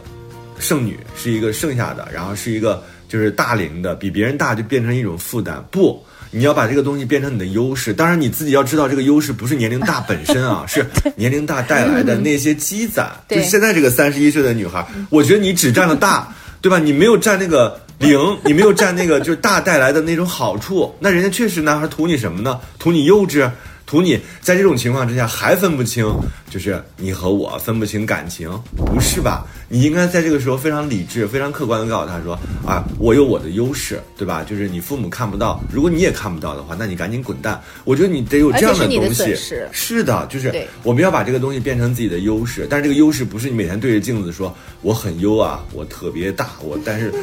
[0.61, 5.61] 剩女是一个剩下的，然后是一个就是大龄的，比别人大就变成一种负担。
[5.69, 7.91] 不，你要把这个东西变成你的优势。
[7.91, 13.11] 当然你自己要知道，这个优势不是年龄大本身啊， 是年龄大带来的那些积攒。
[13.27, 16.79] 就现在这个三十一岁的女孩，我觉得你只占了大， 对吧？
[16.79, 20.93] 你没有占那个零，你没有占那个就是大带来的那种好处。
[20.99, 22.59] 那人家确实男孩图你什么呢？
[22.77, 23.49] 图你幼稚。
[23.91, 26.09] 图你在这种情况之下还分不清，
[26.49, 29.45] 就是你和我分不清感情，不是吧？
[29.67, 34.45] 你应该在这个时候非常理智、非常客观的告诉他说：“啊，我有我的优势，对吧？
[34.45, 39.35] 就是你父母看不到，如果你也看不到的话，那你赶紧滚蛋。”我觉得你得有这样的东西。
[39.73, 47.13] 是的，就是我们要把这个东西变成自己的优势，但是这个优势不是你每天对着镜子说我很优啊，我特别大，我但是。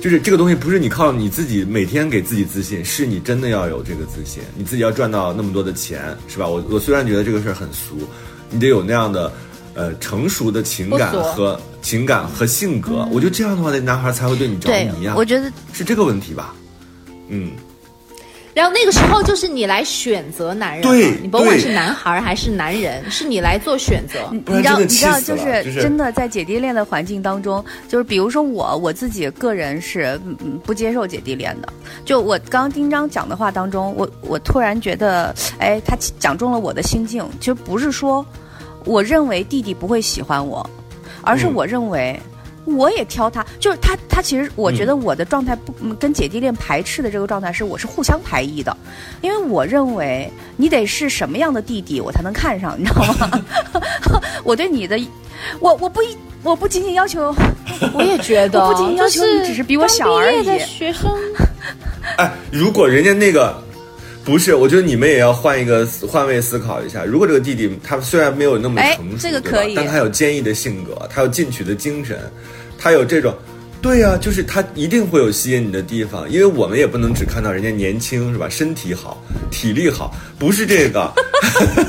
[0.00, 6.46] 就是这个东西不是你靠你自己每天给自己自信，是你真的要有这个自信，你自己要赚到那么多的钱，是吧？
[6.46, 7.98] 我我虽然觉得这个事儿很俗，
[8.50, 9.32] 你得有那样的，
[9.74, 15.14] 呃，成熟的情感和情感和性格，我觉得这样的话，那男孩才会对你着迷啊。
[15.16, 16.54] 我觉得是这个问题吧，
[17.28, 17.52] 嗯。
[18.52, 24.18] 然后那个时候就是你来选择男人，对，你甭管是男孩还是男人，是你来做选择。
[24.32, 30.20] 你知道，你知道，就是真的在姐弟恋的环境当中，就是比如说我我自己个人是
[30.64, 31.68] 不接受姐弟恋的。
[32.04, 37.24] 就我刚刚丁章讲的话当中，我我突然觉得，哎，他讲中了我的心境。
[37.38, 38.24] 其实不是说
[38.84, 40.68] 我认为弟弟不会喜欢我，
[41.22, 42.20] 而是我认为。
[42.64, 48.76] 我也挑他，就是他，他其实我觉得我的状态不跟姐弟恋排斥的这个状态是我是互相排异的，
[49.22, 53.42] 因为我认为你得是什么样的弟弟我才能看上，你知道吗？
[54.44, 54.98] 我对你的，
[55.58, 57.34] 我我不一我不仅仅要求，
[57.94, 60.58] 我也觉得我不仅仅要求你只是比我小而已。
[60.60, 61.10] 学生，
[62.16, 63.69] 哎，如果人家那个。
[64.22, 67.04] 不是，我觉得你们也要换一个换位思考一下。
[67.04, 69.72] 如果这个弟弟他虽然没有那么成熟，对吧？
[69.74, 72.18] 但他有坚毅的性格，他有进取的精神，
[72.78, 73.34] 他有这种，
[73.82, 76.30] 对呀，就是他一定会有吸引你的地方。
[76.30, 78.48] 因为我们也不能只看到人家年轻，是吧？
[78.48, 81.12] 身体好，体力好，不是这个，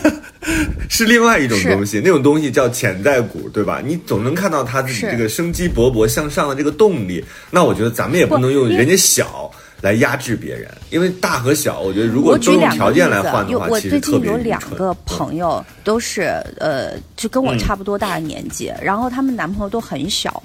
[0.89, 2.01] 是另外一种东西。
[2.03, 3.83] 那种东西叫潜在股，对吧？
[3.85, 7.23] 你总能看到他自己这个生机勃勃向上的这个动力。
[7.51, 9.51] 那我觉得咱们也不能用人家小。
[9.81, 16.21] 来压制别人，因为大和小，我觉得如果都用条件来换的话，其实特别我最近有两个朋友都是
[16.59, 20.41] 呃，就跟我差不多大的年纪，然后他们男朋友都很小，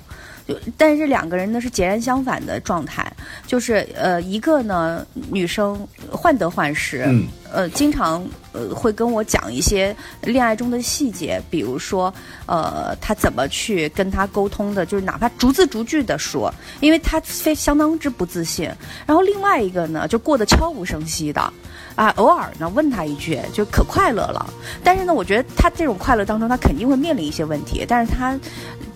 [0.47, 3.13] 就但是两个人呢是截然相反的状态，
[3.47, 7.05] 就是呃一个呢女生患得患失，
[7.53, 12.13] 呃经常呃会跟我讲一些恋爱中的细节，比如说
[12.47, 18.71] 呃她怎么去跟他沟通的，就是哪怕逐字逐句的说，因为她非相当之不自信。
[19.05, 21.53] 然后另外一个呢，就过得悄无声息的。
[21.97, 24.49] 啊，偶尔呢问他一句，就可快乐了。
[24.85, 28.39] 但是呢，我觉得他这种快乐当中，他肯定会面临一些问题，但是他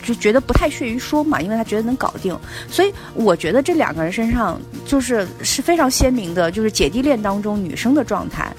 [0.03, 2.39] 就觉得不太屑于说嘛，因为他觉得能搞定。
[2.69, 8.53] 所以我觉得这两个人身上就是是非常鲜明的，就是姐弟恋当中女生的状态，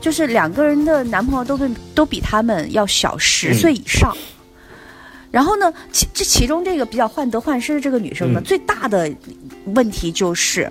[0.00, 4.14] 就是两个人的男朋友都比都比他们要小十岁以上。
[5.30, 9.10] 然后呢，其这其中这个比较患得患失的这个女生呢，嗯最大的
[9.66, 10.70] 问题就是，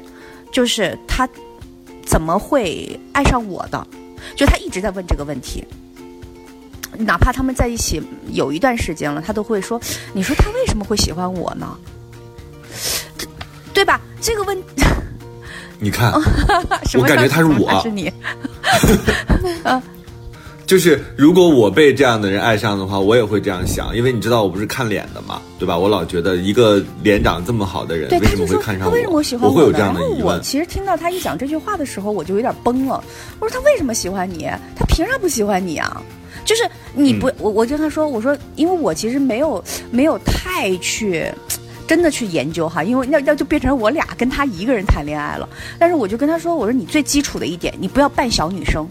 [0.54, 1.28] 就是她
[2.06, 3.88] 怎么会爱上我的？
[4.36, 5.64] 就他一直在问这个问题。
[6.98, 8.02] 哪怕他们在一起
[8.32, 9.82] 有一段时间了，他都会说
[10.14, 11.76] ：“你说他为什么会喜欢我呢？”
[13.74, 14.00] 对吧？
[14.22, 14.56] 这个问
[15.80, 16.14] 你看，
[16.94, 18.14] 我感觉他是我是你。
[20.74, 25.78] 就是如果我被这样的人爱上的话，我也会这样想，因为你知道我不是看脸的嘛，对吧？
[25.78, 28.90] 我老觉得一个脸长这么好的人，为什么会看上我？
[28.90, 30.18] 他为什么喜欢我会有呢这样的疑问。
[30.18, 33.04] 然后我其实听到他一讲这句话的时候，我就有点崩了。
[33.40, 34.50] 我说他为什么喜欢你？
[34.76, 36.02] 他凭啥不喜欢你啊？
[36.44, 41.32] 就是你不，我我就跟他说，我说因为我其实没有 没有太去。
[41.86, 45.48] 真的去研究哈，因为那那就变成我俩跟他一个人谈恋爱了。
[45.78, 48.88] 但是我就跟他说，我说你最基础的一点，你不要扮小女生，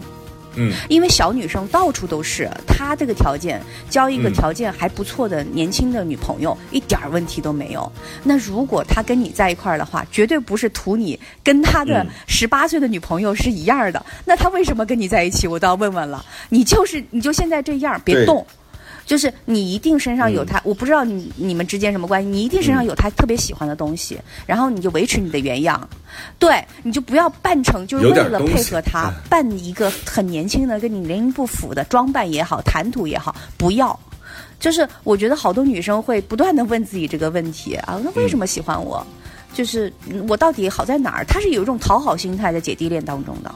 [0.55, 7.91] 嗯，因为小女生到处都是，她这个条件交一个嗯条件还不错的年轻的女朋友，一点儿问题都没有。
[8.23, 14.05] 那如果他跟你在一块儿的话，绝对不是图你跟他的嗯十八岁的女朋友是一样的。
[14.25, 15.47] 那他为什么跟你在一起？
[15.47, 16.23] 我倒要问问了。
[16.49, 18.45] 你就是你就现在这样，别动。
[19.05, 25.89] 就是你一定身上有他，我不知道你你们之间什么关系，你一定身上有他特别喜欢的东西，然后你就维持你的原样，
[26.39, 33.97] 对，你就不要扮成就是为了配合他哎，扮一个很年轻的跟你年龄不符的装扮也好，谈吐也好，不要。
[34.59, 39.05] 就是我觉得好多女生会不断的问自己这个问题啊，那为什么喜欢我？
[39.53, 41.25] 就是嗯我到底好在哪儿？
[41.25, 43.53] 她是有一种讨好心态在姐弟恋当中的。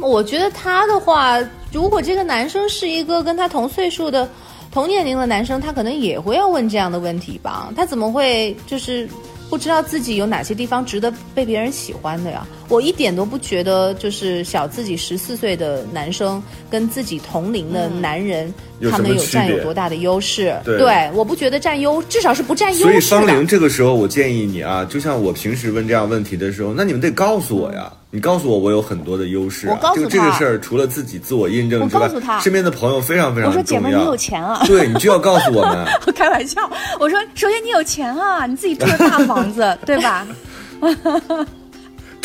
[0.00, 1.38] 我觉得他的话，
[1.72, 4.28] 如果这个男生是一个跟他同岁数的、
[4.70, 7.72] 同年龄的男生，他可能也会要问这样的问题吧？
[7.76, 9.08] 他怎么会就是
[9.48, 12.46] 不知道自己有哪些地方值得被别人喜欢的呀？
[12.68, 18.52] 我一点都不觉得，就是小自己十四岁的男生跟自己同龄的男人，
[18.90, 20.54] 他们有占有多大的优势？
[20.64, 23.20] 对我不觉得占优，至少是不占优势所以。
[23.22, 27.92] 方玲这个时候，我建议你啊，就像我平时问这样问题的时候，那你们得告诉我呀。
[28.12, 29.72] 你告诉我，我有很多的优势、啊。
[29.74, 33.98] 我告诉这个这个事儿，除了自己自我印证之外我告诉他，身边的朋友非常非常我说姐妹，重要。
[33.98, 34.62] 你有钱啊！
[34.66, 35.86] 对你就要告诉我们。
[36.06, 36.62] 我开玩笑，
[36.98, 40.26] 我说首先你有钱啊，你自己住的大房子， 对吧？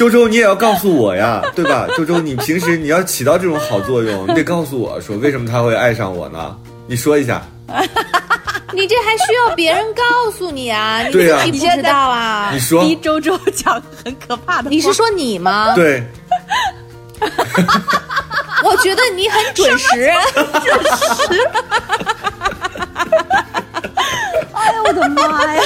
[0.02, 1.86] 周周，你也要告诉我呀， 对吧？
[1.96, 6.58] 周周，你平时你要起到这种好作用，你得告诉我说为什么他会爱上我呢？
[6.88, 7.44] 你说一下。
[8.74, 11.04] 你这还需要别人告诉你啊？
[11.04, 12.60] 你对呀自己不知道啊你？
[12.60, 15.76] 说逼周周讲很可怕的，你是说你吗？
[15.76, 16.04] 对，
[18.66, 20.12] 我觉得你很准时。
[24.52, 25.62] 哎呀，我的妈呀！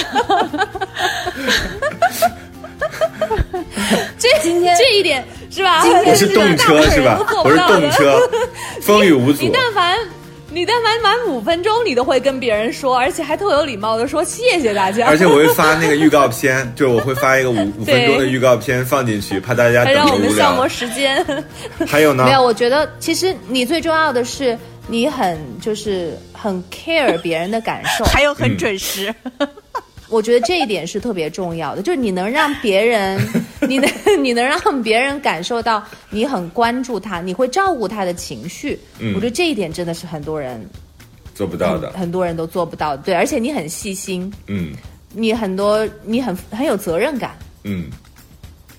[4.17, 5.83] 这今天这一点是吧？
[6.05, 7.19] 我是动车是吧？
[7.43, 8.19] 我是动车，
[8.81, 9.51] 风雨无阻你。
[9.53, 9.97] 但凡
[10.49, 20.69] 你但凡满五分钟，你都会跟别人说，而且还特有礼貌的说谢谢大家，而且我会发那个预告 片，就是我会发一个五五分钟的预告片放进去，怕大家还让我等着无聊们消磨。
[20.69, 21.25] 时间。
[21.85, 22.31] 还有呢没？
[22.31, 24.57] 有，我觉得其实你最重要的是
[24.87, 28.05] 你很就是很 care 别人的感受。
[28.05, 29.13] 还有很准时，
[30.09, 33.19] 我觉得这一点是特别重要的，就是你能让别人，
[33.67, 33.89] 你能
[34.23, 38.79] 你能让别人感受到你很关注他，你会照顾他的情绪。
[38.99, 40.63] 嗯我觉得这一点真的是很多人
[41.33, 41.91] 做不到的。
[41.91, 42.95] 很多人都做不到。
[42.95, 44.73] 对，而且你很细心，嗯
[45.13, 47.85] 你很多你很很有责任感，嗯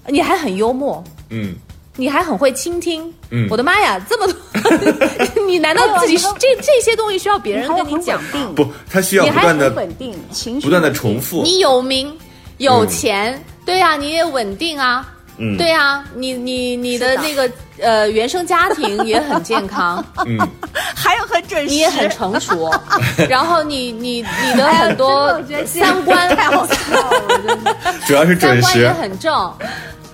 [0.06, 1.02] 你还很幽默。
[1.30, 1.54] 嗯，
[1.96, 3.46] 你还很会倾听，嗯。
[3.50, 8.28] 我的妈呀，这么多， 你难道自己这这些东西需要别人跟你讲吗？
[8.32, 11.42] 定，不，他需要你还不断的很稳定，情绪不断的重复。
[11.42, 12.16] 你有名
[12.58, 15.06] 有钱，对呀、你也稳定啊，
[15.38, 15.56] 嗯。
[15.56, 20.38] 对呀、你你你的那个呃原生家庭也很健康，嗯，
[20.94, 22.70] 还有很准时，你也很成熟，
[23.28, 27.76] 然后你你你的很多三观太好笑了，我真的。
[28.06, 28.92] 主要是准三观也时。
[29.00, 29.52] 很正，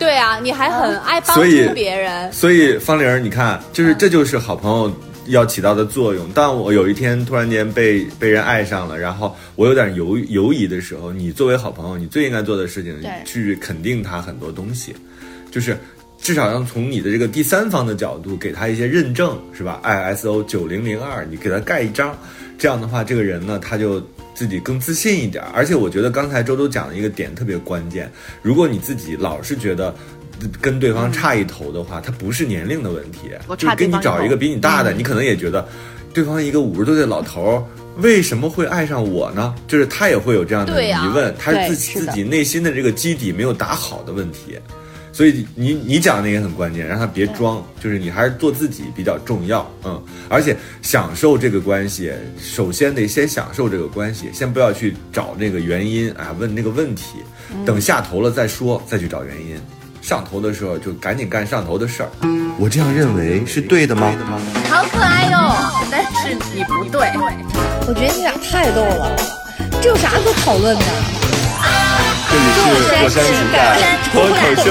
[0.03, 1.43] 对啊，你还很爱帮助
[1.73, 4.93] 别人，所以方玲儿，你看，就是这就是好朋友
[5.27, 6.29] 要起到的作用。
[6.33, 14.95] 当我有一天突然间被被人爱上了，然后我有点犹犹疑的时候，你作为好朋友，你最应该做的事情去肯定他很多东西，
[15.51, 15.77] 就是
[16.21, 22.17] 至少要从你的这个第三方的角度给他一些认证，是吧？ISO 九零零二，你给他盖一张，
[22.59, 24.01] 这样的话，这个人呢，他就
[24.35, 25.43] 自己更自信一点。
[25.55, 28.11] 而且我觉得刚才周周讲的一个点特别关键，
[28.43, 29.95] 如果你自己老是觉得。
[30.61, 35.65] 跟对方差一头的话，他不是年龄的问题，就是给你找一个比你大的，你可能也觉得，
[36.13, 37.65] 对方一个五十多岁的老头儿，
[37.99, 39.55] 为什么会爱上我呢？
[39.69, 44.59] 就是他也会有这样的疑问，他是自己自己内心的这个基底没有打好的问题。
[45.13, 57.19] 所以你你讲的那个很关键，让他别装，就是你还是做自己比较重要，嗯，而且享受这个关系，首先得先享受这个关系，先不要去找那个原因啊，问那个问题，
[57.67, 59.61] 等下头了再说，再去找原因。
[60.01, 62.09] 上头的时候就赶紧干上头的事儿。
[62.59, 64.13] 我这样认为是对的吗？
[64.69, 67.09] 好可爱哟、但是你不对。
[67.87, 69.15] 我觉得你俩太逗了，
[69.81, 70.85] 这有啥可讨论的？
[72.33, 73.79] 这里是火山情感
[74.11, 74.67] 脱口秀。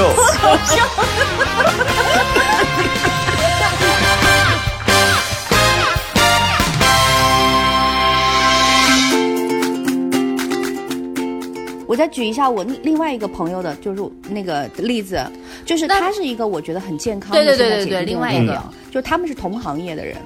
[11.87, 15.23] 我再举一下我另外一个朋友的，就是那个例子，
[15.63, 18.59] 就是那他是一个我觉得很健康的对对对对对另外一个。
[18.89, 20.17] 就是他们是同行业的人，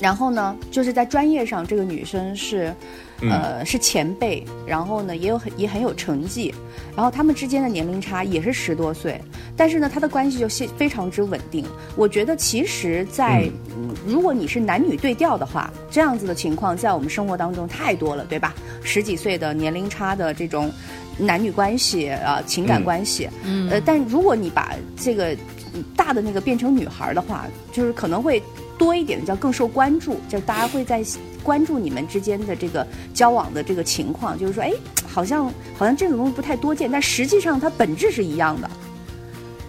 [0.00, 2.74] 然后呢，就是在专业上，这个女生是，
[3.22, 6.54] 呃，是前辈，然后呢，也有很也很有成绩，
[6.94, 9.20] 然后他们之间的年龄差也是十多岁，
[9.56, 11.64] 但是呢，他的关系就非非常之稳定。
[11.96, 18.54] 我觉得其实在，嗯如果你是男女对调的话，这样子的情况在我们生活当中太多了，对吧？
[18.82, 20.70] 十几岁的年龄差的这种
[21.18, 25.32] 男女关系啊、呃情感关系，嗯，呃，但如果你把这个
[25.74, 28.42] 嗯大的那个变成女孩儿的话，就是可能会
[28.78, 31.04] 多一点的叫更受关注，就是大家会在
[31.42, 34.72] 关注你们之间的这个交往的这个情况，就是说，哎，
[35.06, 35.46] 好像
[35.76, 38.70] 好像这种东西不太多见，但实际上它本质是一样的。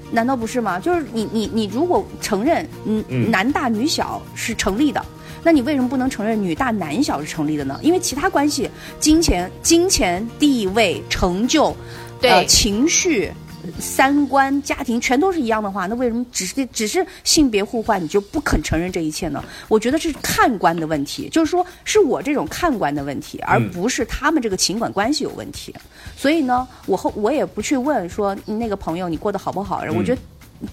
[0.09, 0.79] 难道不是吗？
[0.79, 5.05] 就是你你你如果承认嗯嗯男大女小是成立的，
[5.43, 7.77] 那你为什么不能承认女大男小是成立的呢？
[7.83, 11.75] 因为其他关系，金钱、金钱、地位、成就，
[12.21, 13.31] 对呃、情绪、
[13.79, 19.43] 三观、家庭全都是一样的话，那为什么只是只是性别互换你就不肯承认这一切呢？
[19.67, 25.73] 我觉得是看官的问题，就是说是我这种看官的问题，而不是他们这个情感关系有问题。
[26.15, 30.21] 所以呢，我后我也不去问说那个朋友你过得好不好，我觉得。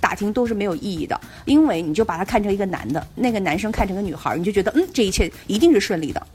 [0.01, 6.27] 打听都是没有意义的，因为你就把他看成一个男的，那个男生看成个女孩儿，你就觉得嗯，这一切一定是顺利的。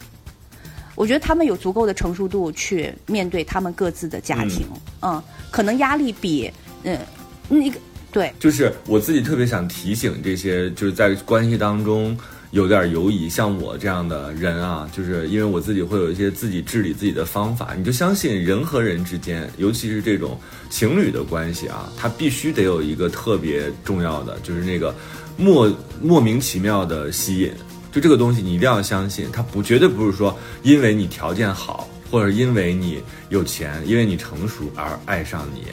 [0.99, 4.67] 我觉得他们有足够的成熟度去面对他们各自的家庭，
[4.99, 6.51] 嗯可能压力比
[6.83, 6.99] 嗯
[7.47, 7.79] 那个
[8.11, 12.17] 对就是我自己特别想提醒这些就是在关系当中
[12.51, 20.37] 有点犹疑，像我这样的人啊，就是因为我自己会有一些自己治理自己的方法，你就相信人和人之间，尤其是这种
[20.69, 24.93] 情侣的关系啊，它必须得有一个特别重要的，就是那个
[25.37, 27.53] 莫莫名其妙的吸引。
[27.91, 35.63] 就这个东西，你一定要相信，它不绝对不是说因为你条件好，或者因为你有钱，因为你成熟而爱上你。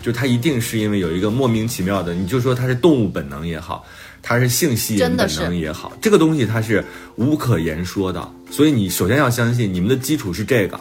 [0.00, 3.86] 就它一定是因为有一个莫名其妙的，你就说它是动物本能也好，
[4.20, 6.84] 它是性吸引本能也好，这个东西它是
[7.16, 8.30] 无可言说的。
[8.50, 10.78] 所以你首先要相信你们的基础是这个，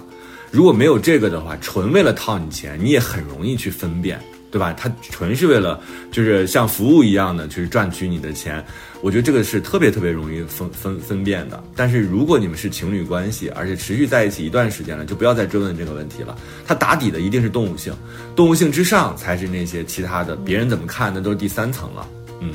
[0.52, 4.22] 如果没有这个的话，纯为了套你钱，你也很容易去分辨，
[4.54, 4.72] 对吧？
[4.72, 5.82] 他纯是为了
[6.12, 8.64] 就是像服务一样的去赚取你的钱，
[9.02, 11.64] 我觉得这个是特别特别容易分分分辨的。
[11.76, 16.38] 但是如果你们是情侣关系，而且持续在一起一段时间了，就不要再追问这个问题了。
[16.68, 17.92] 它打底的一定是动物性，
[18.36, 22.08] 动物性之上才是那些其他的，别人怎么看那都是第三层了。
[22.40, 22.54] 嗯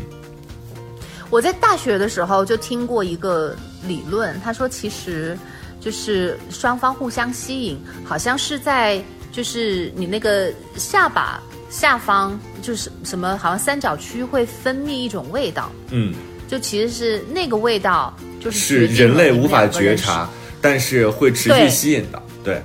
[1.30, 3.56] 我在大学的时候就听过一个
[3.88, 5.36] 理论，他说其实
[5.80, 16.14] 就是双方互相吸引，好像是在就是你那个下巴下方就是什么，好像三角区会分泌一种味道，嗯，
[16.48, 20.28] 就其实是那个味道就是是人类无法觉察，
[20.60, 22.22] 但是会持续吸引的。
[22.42, 22.62] 对，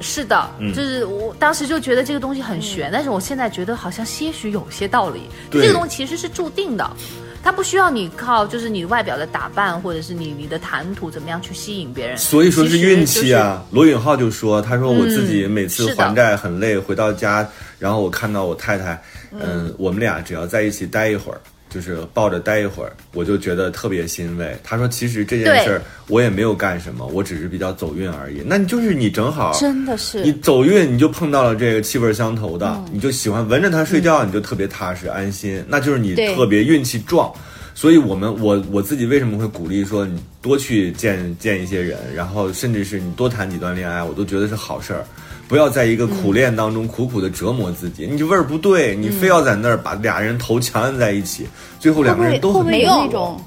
[0.00, 0.74] 是的，嗯。
[0.74, 5.22] 就是我当时就觉得这个东西很玄，但是我现在觉得好像些许有些道理。
[5.50, 6.90] 这个东西其实是注定的，
[7.48, 13.64] 它不需要你靠就是你外表的打扮或者是你你的谈吐怎么样去吸引别人，所以说是运气啊。
[13.70, 21.40] 罗永浩就说，他说我自己嗯每次还债很累，回到家，然后我看到我太太，嗯，我们俩只要在一起待一会儿。
[21.70, 24.56] 就是抱着待一会儿，我就觉得特别欣慰。
[24.64, 28.42] 他说：“其实这件事儿我也没有干什么，我只是比较走运而已。
[28.44, 37.32] 那你就是你正好真的是你走运，你就碰到了这个气味相投的，嗯你就喜欢闻着它睡觉，你就特别踏实安心，那就是你特别运气壮。
[37.78, 45.04] 所以我们我我自己为什么会鼓励说你多去见见一些人，然后甚至是你多谈几段恋爱，我都觉得是好事儿。
[45.46, 48.04] 不要在一个苦恋当中苦苦的折磨自己。
[48.10, 51.46] 你这味儿不对，你非要在那儿把俩人头强按在一起，
[51.78, 53.40] 最后两个人都没有那种，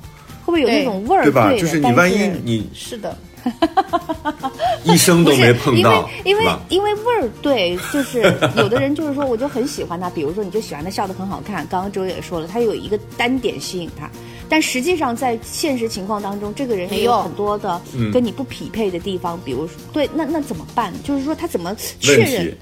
[0.45, 1.23] 会不会有那种味儿？
[1.23, 1.51] 对吧？
[1.59, 3.13] 就是你万一你是的，
[4.83, 6.45] 一生都没碰因为到，因为？
[6.69, 8.21] 因为味儿对，就是
[8.57, 14.09] 有的人就是说，我就很喜欢他，比如说你就喜欢他笑得很好看，刚刚周也说了，他有一个单点吸引他，
[14.49, 20.93] 但实际上在现实情况当中，这个人也有很多的嗯跟你不匹配的地方，比如说对，那那怎么办？
[21.03, 22.57] 就是说他怎么确认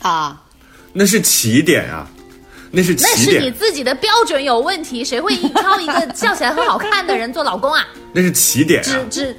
[0.00, 0.40] 啊？
[0.92, 2.08] 那是起点啊，
[2.74, 7.86] 那是那是你，自己的标准有问题，谁会挑一个笑起来很好看的人做老公啊？
[8.12, 8.84] 那是起点啊。
[8.84, 9.36] 只只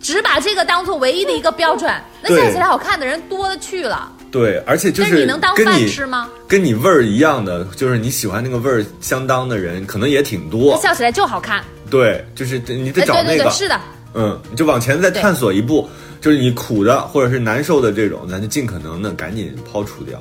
[0.00, 6.28] 只把这个当做唯一的一个标准，那笑起来好看的人多了去了，对，而且就那是你能当饭吃吗？
[6.48, 10.76] 跟你味儿一样的，就是你喜欢那个味儿相当的人，可能也挺多。
[10.82, 11.62] 笑起来就好看。
[11.88, 13.80] 对，就是你得哎，找那个对对对，，是的，
[14.14, 15.88] 嗯，你就往前再探索一步，
[16.20, 20.20] 就是你苦的或者是难受的这种，咱就尽可能的赶紧抛除掉。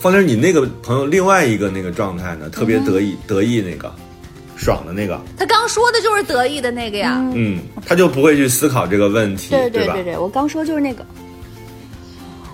[0.00, 3.94] 方玲，你那个朋友另外一个那个状态呢，特别得意、得意那个，
[4.56, 7.18] 爽的那个，他刚说的就是得意的那个呀。
[7.34, 9.58] 嗯，他就不会去思考这个问题，吧？
[9.58, 11.04] 对对对对，我刚说就是那个。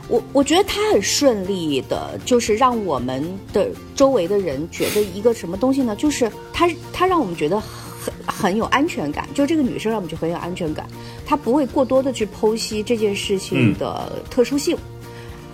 [0.08, 5.94] 我我觉得他很顺利的，就是让我们的周围的人觉得一个什么东西呢？
[5.94, 10.84] 就是他他让我们觉得很很有安全感，就这个女生让我们就很有安全感，
[11.24, 14.76] 她不会过多的去剖析这件事情的特殊性。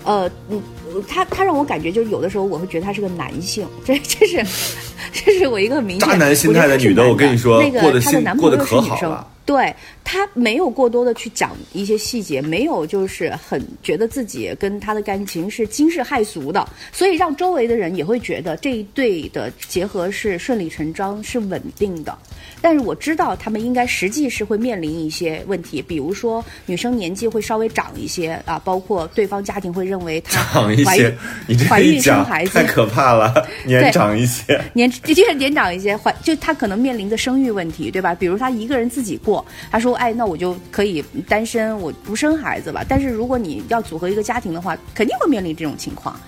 [0.05, 0.61] 呃，嗯，
[1.09, 4.44] 他他让我感觉就是有的时候我会觉得他是个男性， 这这是
[5.12, 9.74] 这是我一个很明显渣男心态的女的我跟你说那个她的男朋友是女生对
[10.05, 22.16] 他没有过多的去讲一些细节，没有就是很觉得自己跟他的感情是惊世骇俗的，所以让周围的人也会觉得这一对的结合是顺理成章、是稳定的。
[22.61, 31.16] 但是我知道他们应该实际是会面临一些问题，比如说女生年纪会稍微长一些啊，包括对方家庭会认为她 长一怀孕些，
[31.47, 33.32] 你这怀孕生孩子太可怕了，
[33.66, 38.14] 年长一些，年的确年长一些，怀 就她可能面临的生育问题，对吧？
[38.14, 42.84] 比如她一个人自己过，她说，哎，那我就可以单身，我不生孩子吧。
[42.88, 46.18] 但是如果你要组合一个家庭的话，肯定会面临这种情况。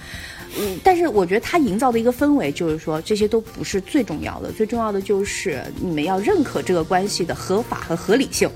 [0.58, 8.48] 嗯，但是我觉得他营造的一个氛围就是说，这些都不是最重要的，最重要的就是你们要认可这个关系的合法和合理性，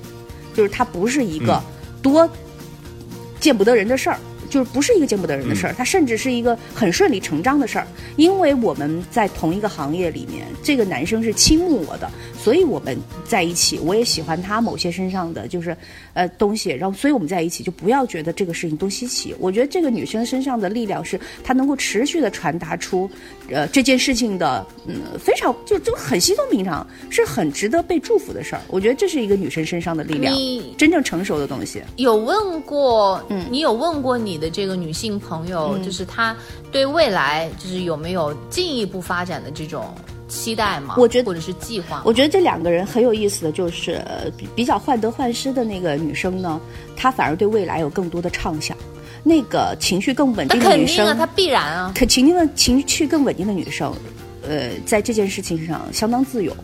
[0.54, 1.62] 就是它不是一个
[2.02, 2.28] 多
[3.40, 4.18] 见不得人的事儿。
[4.50, 7.86] 就是不是一个见不得人的事儿，它甚至是一个很顺理成章的事儿，
[8.16, 12.96] 因为我们在同一个行业里面，这个男生是倾慕我的，所以我们
[13.26, 15.76] 在一起，我也喜欢他某些身上的就是
[16.18, 19.32] 呃东西，然后所以我们在一起就不要觉得这个事情多稀奇。
[19.38, 23.08] 我觉得这个女生身上的力量是她能够持续的传达出，
[23.48, 28.62] 呃这件事情的嗯非常就就很稀松平常，是很值得被祝福的事儿。
[28.66, 30.34] 我觉得这是一个女生身上的力量，
[30.76, 31.80] 真正成熟的东西。
[31.94, 36.36] 有问过，嗯，你有问过你的这个女性朋友，嗯就是她
[36.72, 39.94] 对未来就是有没有进一步发展的这种
[40.28, 40.94] 期待吗？
[40.98, 42.02] 我觉得或者是计划。
[42.04, 46.60] 我觉得这两个人很有意思的就是，呃比比较患得患失的那个女生呢，
[46.96, 48.76] 她反而对未来有更多的畅想；
[49.24, 51.92] 那个情绪更稳定的女生，她必然啊。
[51.98, 53.92] 可情绪的情绪更稳定的女生，
[54.46, 56.54] 呃，在这件事情上相当自由，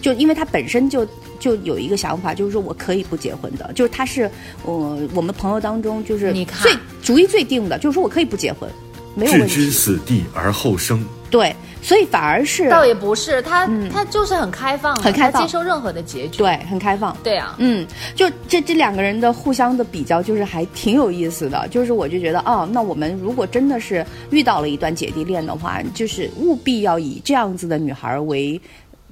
[0.00, 1.06] 就因为她本身就
[1.40, 4.30] 就有一个想法，就是说我可以不结婚的，就是她是
[4.64, 8.68] 我、我们朋友当中就是最主意最定的，就是说我可以不结婚，
[9.14, 9.54] 没有置问题。
[9.54, 11.04] 之死地而后生。
[11.30, 16.38] 对，所以反而是倒也不是，她她就是很开放，很开放接受任何的结局。
[16.38, 17.16] 对很开放。
[17.24, 17.84] 对啊，嗯，
[18.14, 21.66] 就这这两个人的互相的比较，就是还挺有意思的。
[21.68, 28.60] 就是我就觉得，哦，那我们如果真的是遇到了一段姐弟恋的话，就是务必要以这样子的女孩为。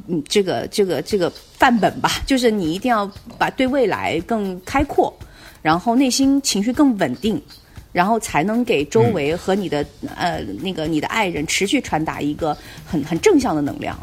[0.09, 5.15] 嗯，这个这个这个范本吧，就是你一定要把对未来更开阔，
[5.61, 7.41] 然后内心情绪更稳定，
[7.93, 9.85] 然后才能给周围和你的、
[10.17, 13.97] 呃那个你的爱人持续传达一个很很正向的能量，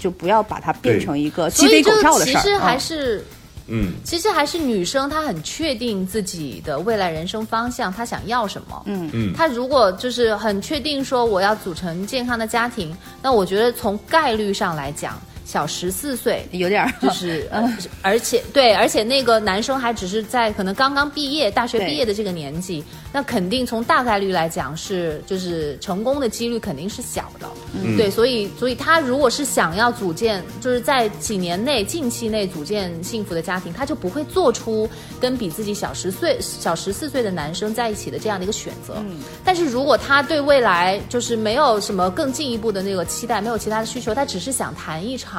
[0.00, 2.40] 就不要把它变成一个鸡飞狗跳的事儿。
[2.42, 3.24] 其实还嗯是。
[3.68, 8.80] 嗯，其实还是女生，她很确定自己的未来人生方向，她想要什么。
[8.86, 22.82] 嗯嗯她如果就是很确定说我要组成健康的家庭，那我觉得从概率上来讲，小十四岁有点儿 就是，呃而且对，而且那个男生还只是在可能刚刚毕业、大学毕业的这个年纪，
[23.12, 27.46] 那肯定从大概率来讲是，就是成功的几率肯定是小的。
[27.80, 34.90] 嗯对，所以所以他如果是想要组建，就是在几年内、近期内组建幸福的家庭，他就不会做出
[35.20, 38.94] 跟比自己小十岁、小十四岁的男生在一起的这样的一个选择。
[38.98, 45.35] 嗯但是如果他对未来就是没有什么更进一步的那个期待，没有其他的需求，他只是想谈一场。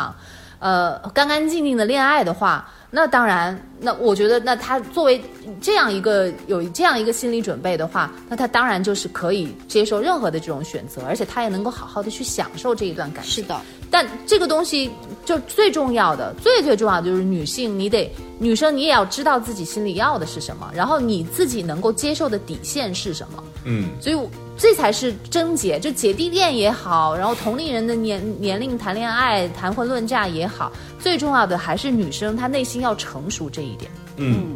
[0.59, 5.21] 呃，干干净净的恋爱的话，那当然，那我觉得，那他作为
[5.61, 13.33] 这样一个有这样一个心理准备的话，那他当然就是可以接受任何的这种选择，而且他也能够好好的去享受这一段感情。
[13.33, 13.55] 是的，
[13.91, 14.89] 但这个东西
[15.23, 23.43] 就最重要的，最最重要的就是女性，你得女生你也要知道自己心里要的是什么，然后你自己能够接受的底线是什么。
[23.63, 24.27] 嗯，所以我
[24.57, 33.91] 这才是症结，就姐弟恋也好，然后同龄人的年年龄谈恋爱、谈婚论嫁也好，最重要的还是女生她内心要成熟这一点。
[34.15, 34.55] 嗯，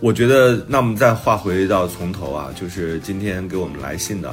[0.00, 4.32] 我觉得那我们再话回到从头啊，就是今天给我们来信的，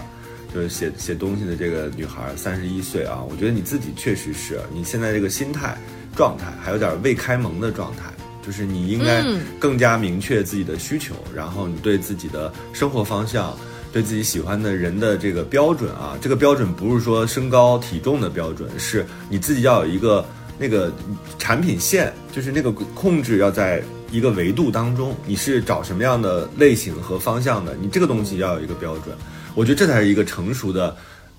[0.53, 5.75] 就是写写东西的这个女孩，三十一岁啊，我觉得你自己确实是你现在这个心态
[6.15, 8.13] 状态还有点未开蒙的状态。
[8.41, 13.55] 就是你应该嗯更加明确自己的需求，然后你对自己的生活方向，
[13.91, 20.25] 对自己喜欢的人的这个标准啊，这个标准不是说身高体重的标准，是你自己要有一个
[20.57, 20.91] 那个
[21.37, 29.15] 产品线，就是那个控制要在一个维度当中，你是找什么样的类型和方向的，你这个东西要有一个标准。
[29.55, 30.95] 我觉得这才是一个成熟的。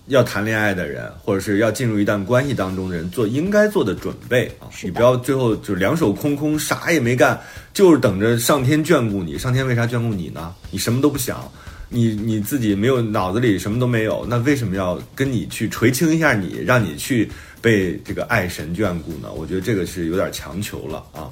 [0.06, 4.66] 要谈恋爱的人，或者是要进入一段关系当中的人，做应该做的准备啊！
[4.82, 7.38] 你不要最后就两手空空，啥也没干，
[7.72, 9.38] 就是等着上天眷顾你。
[9.38, 10.52] 上天为啥眷顾你呢？
[10.72, 11.48] 你什么都不想，
[11.92, 17.30] 你你自己没有脑子里什么都没有，那为什么要跟你去垂青一下你，让你去
[17.60, 19.30] 被这个爱神眷顾呢？
[19.36, 21.26] 我觉得这个是有点强求了啊！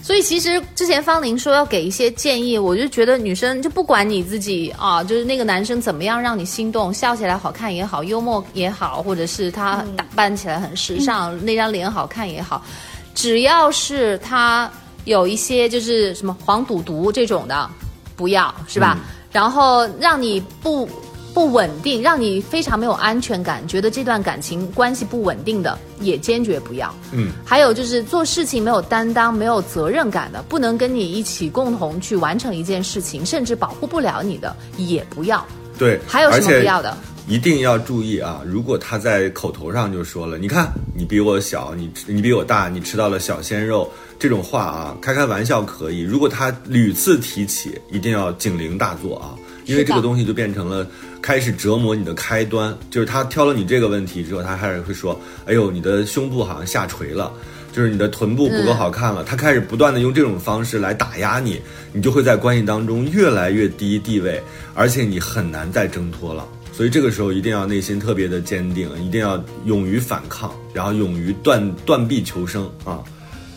[0.00, 12.64] 所以其实之前方玲说要给一些建议，我就觉得女生就不管你自己啊，就是那个男生怎么样让你心动，笑起来好看也好，幽默也好，或者是他打扮起来很时尚，那张脸好看也好，
[13.12, 14.70] 只要是他
[15.04, 17.68] 有一些就是什么黄赌毒这种的，
[18.14, 18.96] 不要是吧？
[19.32, 20.88] 然后让你不。
[21.34, 26.92] 不稳定，让你非常没有安全感，觉得这段感情关系不稳定的，也坚决不要。
[27.12, 35.46] 嗯，还有就是做事情没有担当、没有责任感的，不能跟你一起共同去完成一件事情，甚至保护不了你的，也不要。
[35.78, 36.96] 对，还有什么不要的？
[37.28, 38.40] 一定要注意啊！
[38.46, 46.00] 如果他在口头上就说了，你看你比我小，你你比我大，你吃到了小鲜肉这种话啊，开开玩笑可以。
[46.00, 49.36] 如果他屡次提起，一定要警铃大作啊！
[49.66, 50.86] 因为这个东西就变成了
[51.20, 52.74] 开始折磨你的开端。
[52.90, 57.30] 就是他挑了你这个问题之后，他开始会说：“哎呦，你的胸部好像下垂了。”
[57.70, 61.60] 就是你的臀部不够好看了，他开始不断的用这种方式来打压你，
[61.92, 64.42] 你就会在关系当中越来越低地位，
[64.74, 66.48] 而且你很难再挣脱了。
[66.78, 73.02] 所以这个时候一定要内心特别的坚定，一定要勇于反抗，然后勇于断断臂求生啊！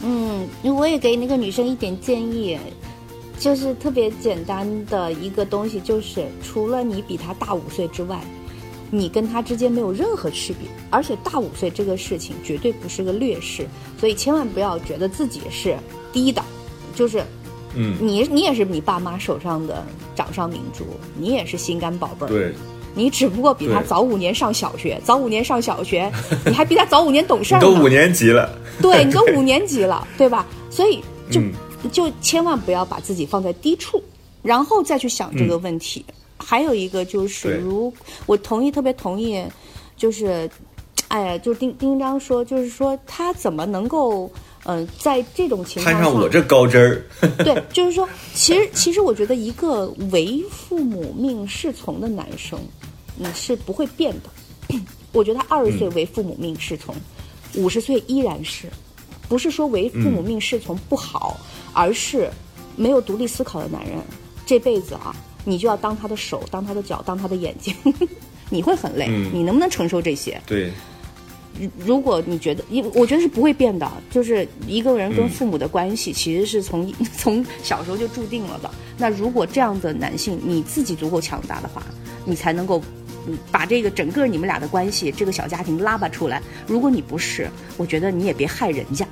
[0.02, 2.58] 嗯，我也给那个女生一点建议，
[3.38, 8.20] 就是特别简单的一个东西，就是除了你比她大五岁之外，
[8.90, 13.68] 你跟她之间没有任何区别，而且大五岁这个事情绝对不是个劣势，
[14.00, 15.78] 所以千万不要觉得自己是
[16.12, 16.44] 低的，
[16.96, 17.24] 就是。
[17.74, 20.84] 嗯，你你也是你爸妈手上的掌上明珠，
[21.18, 22.28] 你也是心肝宝贝儿。
[22.28, 22.54] 对，
[22.94, 26.12] 你只不过比他早五年上小学，早五年上小学，
[26.46, 27.58] 你还比他早五年懂事儿。
[27.60, 28.50] 你都五年级了，
[28.82, 30.46] 对你都五年级了， 对吧？
[30.70, 31.52] 所以就、嗯
[31.92, 34.04] 就千万不要把自己放在低处，
[34.44, 36.06] 然后再去想这个问题。
[36.38, 37.92] 还有一个就是，对如
[38.26, 39.44] 我同意，特别同意，
[39.98, 40.48] 就是，
[41.08, 44.32] 哎呀，就丁丁章说，就是说他怎么能够。
[44.66, 47.02] 嗯、在这种情况下，攀上我这高枝儿，
[47.44, 52.60] 对，就是说，其实其实我觉得一个为父母命是从的男生，
[53.22, 54.80] 你是不会变的。
[55.14, 56.96] 我觉得他二十岁为父母命是从，
[57.56, 58.68] 五十岁依然是，
[59.28, 61.38] 不是说为父母命是从不好，
[61.74, 62.30] 而是
[62.76, 63.98] 没有独立思考的男人，
[64.46, 67.76] 这辈子啊，你就要当他的手，当他的脚，当他的眼睛，
[68.50, 69.08] 你会很累。
[69.10, 70.42] 嗯你能不能承受这些？
[70.46, 70.72] 对，
[71.78, 78.72] 如果你觉得，因我觉得是不会变的，就是一个人跟嗯父母的关系其实是从、 从小时候就注定了的。
[78.98, 81.84] 那如果这样的男性你自己足够强大的话，
[82.24, 83.01] 你才能够嗯
[83.52, 86.42] 把这个整个你们俩的关系，这个小家庭拉拔出来。
[86.68, 89.06] 如果你不是，我觉得你也别害人家，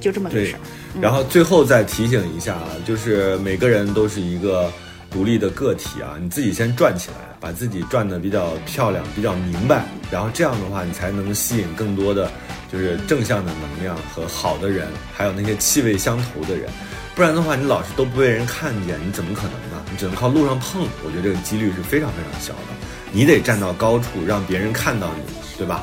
[0.00, 0.60] 就这么个事儿。
[1.00, 4.72] 然后最后再提醒一下啊，就是每个人都是一个
[5.10, 12.30] 独立的个体啊，你自己先转起来，把自己转的比较漂亮、比较明白，然后这样的话，你才能吸引更多的
[12.72, 16.68] 就是正向的能量和好的人，还有那些气味相投的人。
[17.14, 19.84] 不然的话，你老是都不被人看见，你怎么可能呢？
[19.90, 22.87] 你只能靠路上碰，我觉得这个几率是非常非常小的。
[23.12, 25.82] 你得站到高处，让别人看到你，对吧？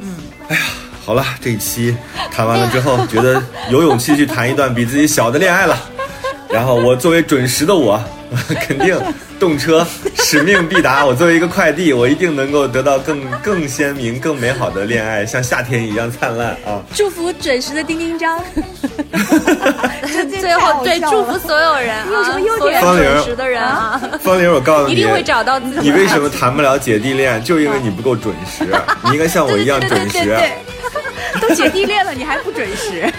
[0.00, 0.16] 嗯。
[0.48, 0.62] 哎呀，
[1.04, 1.96] 好了，这一期
[2.30, 5.78] 谈完了之后，觉得有勇气去谈一段比自己小的恋爱了。
[6.48, 8.02] 然后我作为准时的我，
[8.66, 9.00] 肯定
[9.42, 9.84] 动车
[10.22, 11.04] 使命必达。
[11.04, 16.80] 我作为一个快递我一定能够得到更更鲜明更美好的恋爱像夏天一样灿烂啊。
[16.94, 18.38] 祝福准时的丁丁张
[20.40, 22.80] 最后对祝福所有人你有什么优点？
[22.80, 24.00] 方玲的人啊。
[24.20, 28.64] 方玲我告诉你一定会找到你你为什么谈不了姐弟恋就因为你不够准时。
[29.06, 30.24] 你应该像我一样准时。
[30.24, 30.52] 对。
[31.40, 33.12] 都姐弟恋了你还不准时。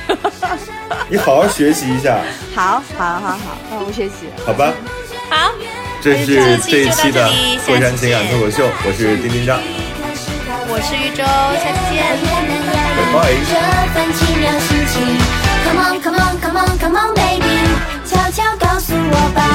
[1.10, 2.20] 你好好学习一下。
[2.56, 3.38] 好好好好
[3.70, 4.30] 好我学习。
[4.46, 4.72] 好吧。
[5.30, 5.52] 好。
[6.04, 6.26] 这是
[6.68, 7.30] 这一期的
[7.66, 9.56] 《过山情感脱口秀》，我是丁丁张，
[10.68, 12.04] 我是玉州，下期见。
[13.48, 13.56] 这
[13.96, 15.00] 份奇妙心情
[15.64, 17.48] ，Come on come on come on come on baby，
[18.04, 19.48] 悄悄告诉我吧，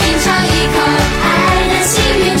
[0.00, 1.28] 品尝一口爱
[1.68, 2.40] 的幸运，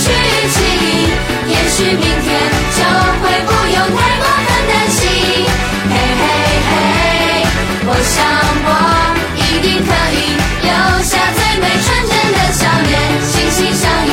[1.52, 2.32] 也许明天
[2.72, 2.80] 就
[3.20, 5.44] 会不用太过分担心。
[5.92, 6.24] 嘿嘿
[6.72, 6.72] 嘿，
[7.84, 8.16] 我想
[8.64, 8.72] 我
[9.36, 10.72] 一定可以留
[11.04, 12.21] 下最美纯真。
[13.62, 14.11] 心相印。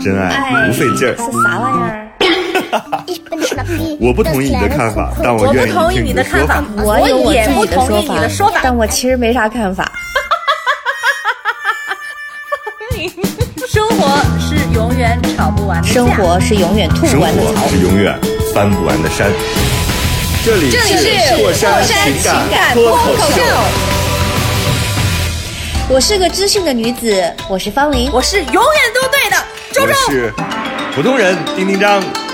[0.00, 1.16] 真爱不费劲儿。
[1.16, 2.08] 是啥玩意儿？
[4.00, 6.62] 我不同意你的看法，但我愿意听你的看法。
[6.76, 6.98] 我
[7.32, 9.90] 也不同意你的说法，但我其实没啥看法。
[13.68, 18.18] 生活是永远吵不完的生活是永远吐不完的草，是永远
[18.54, 19.30] 翻不完的山。
[20.44, 20.76] 这里是
[21.40, 22.14] 《过山情
[22.50, 23.42] 感脱口秀》。
[25.90, 28.62] 我是个知性的女子，我是方琳，我是永远
[28.94, 29.36] 都对的
[29.88, 30.30] 我是
[30.94, 32.27] 普通人丁丁张。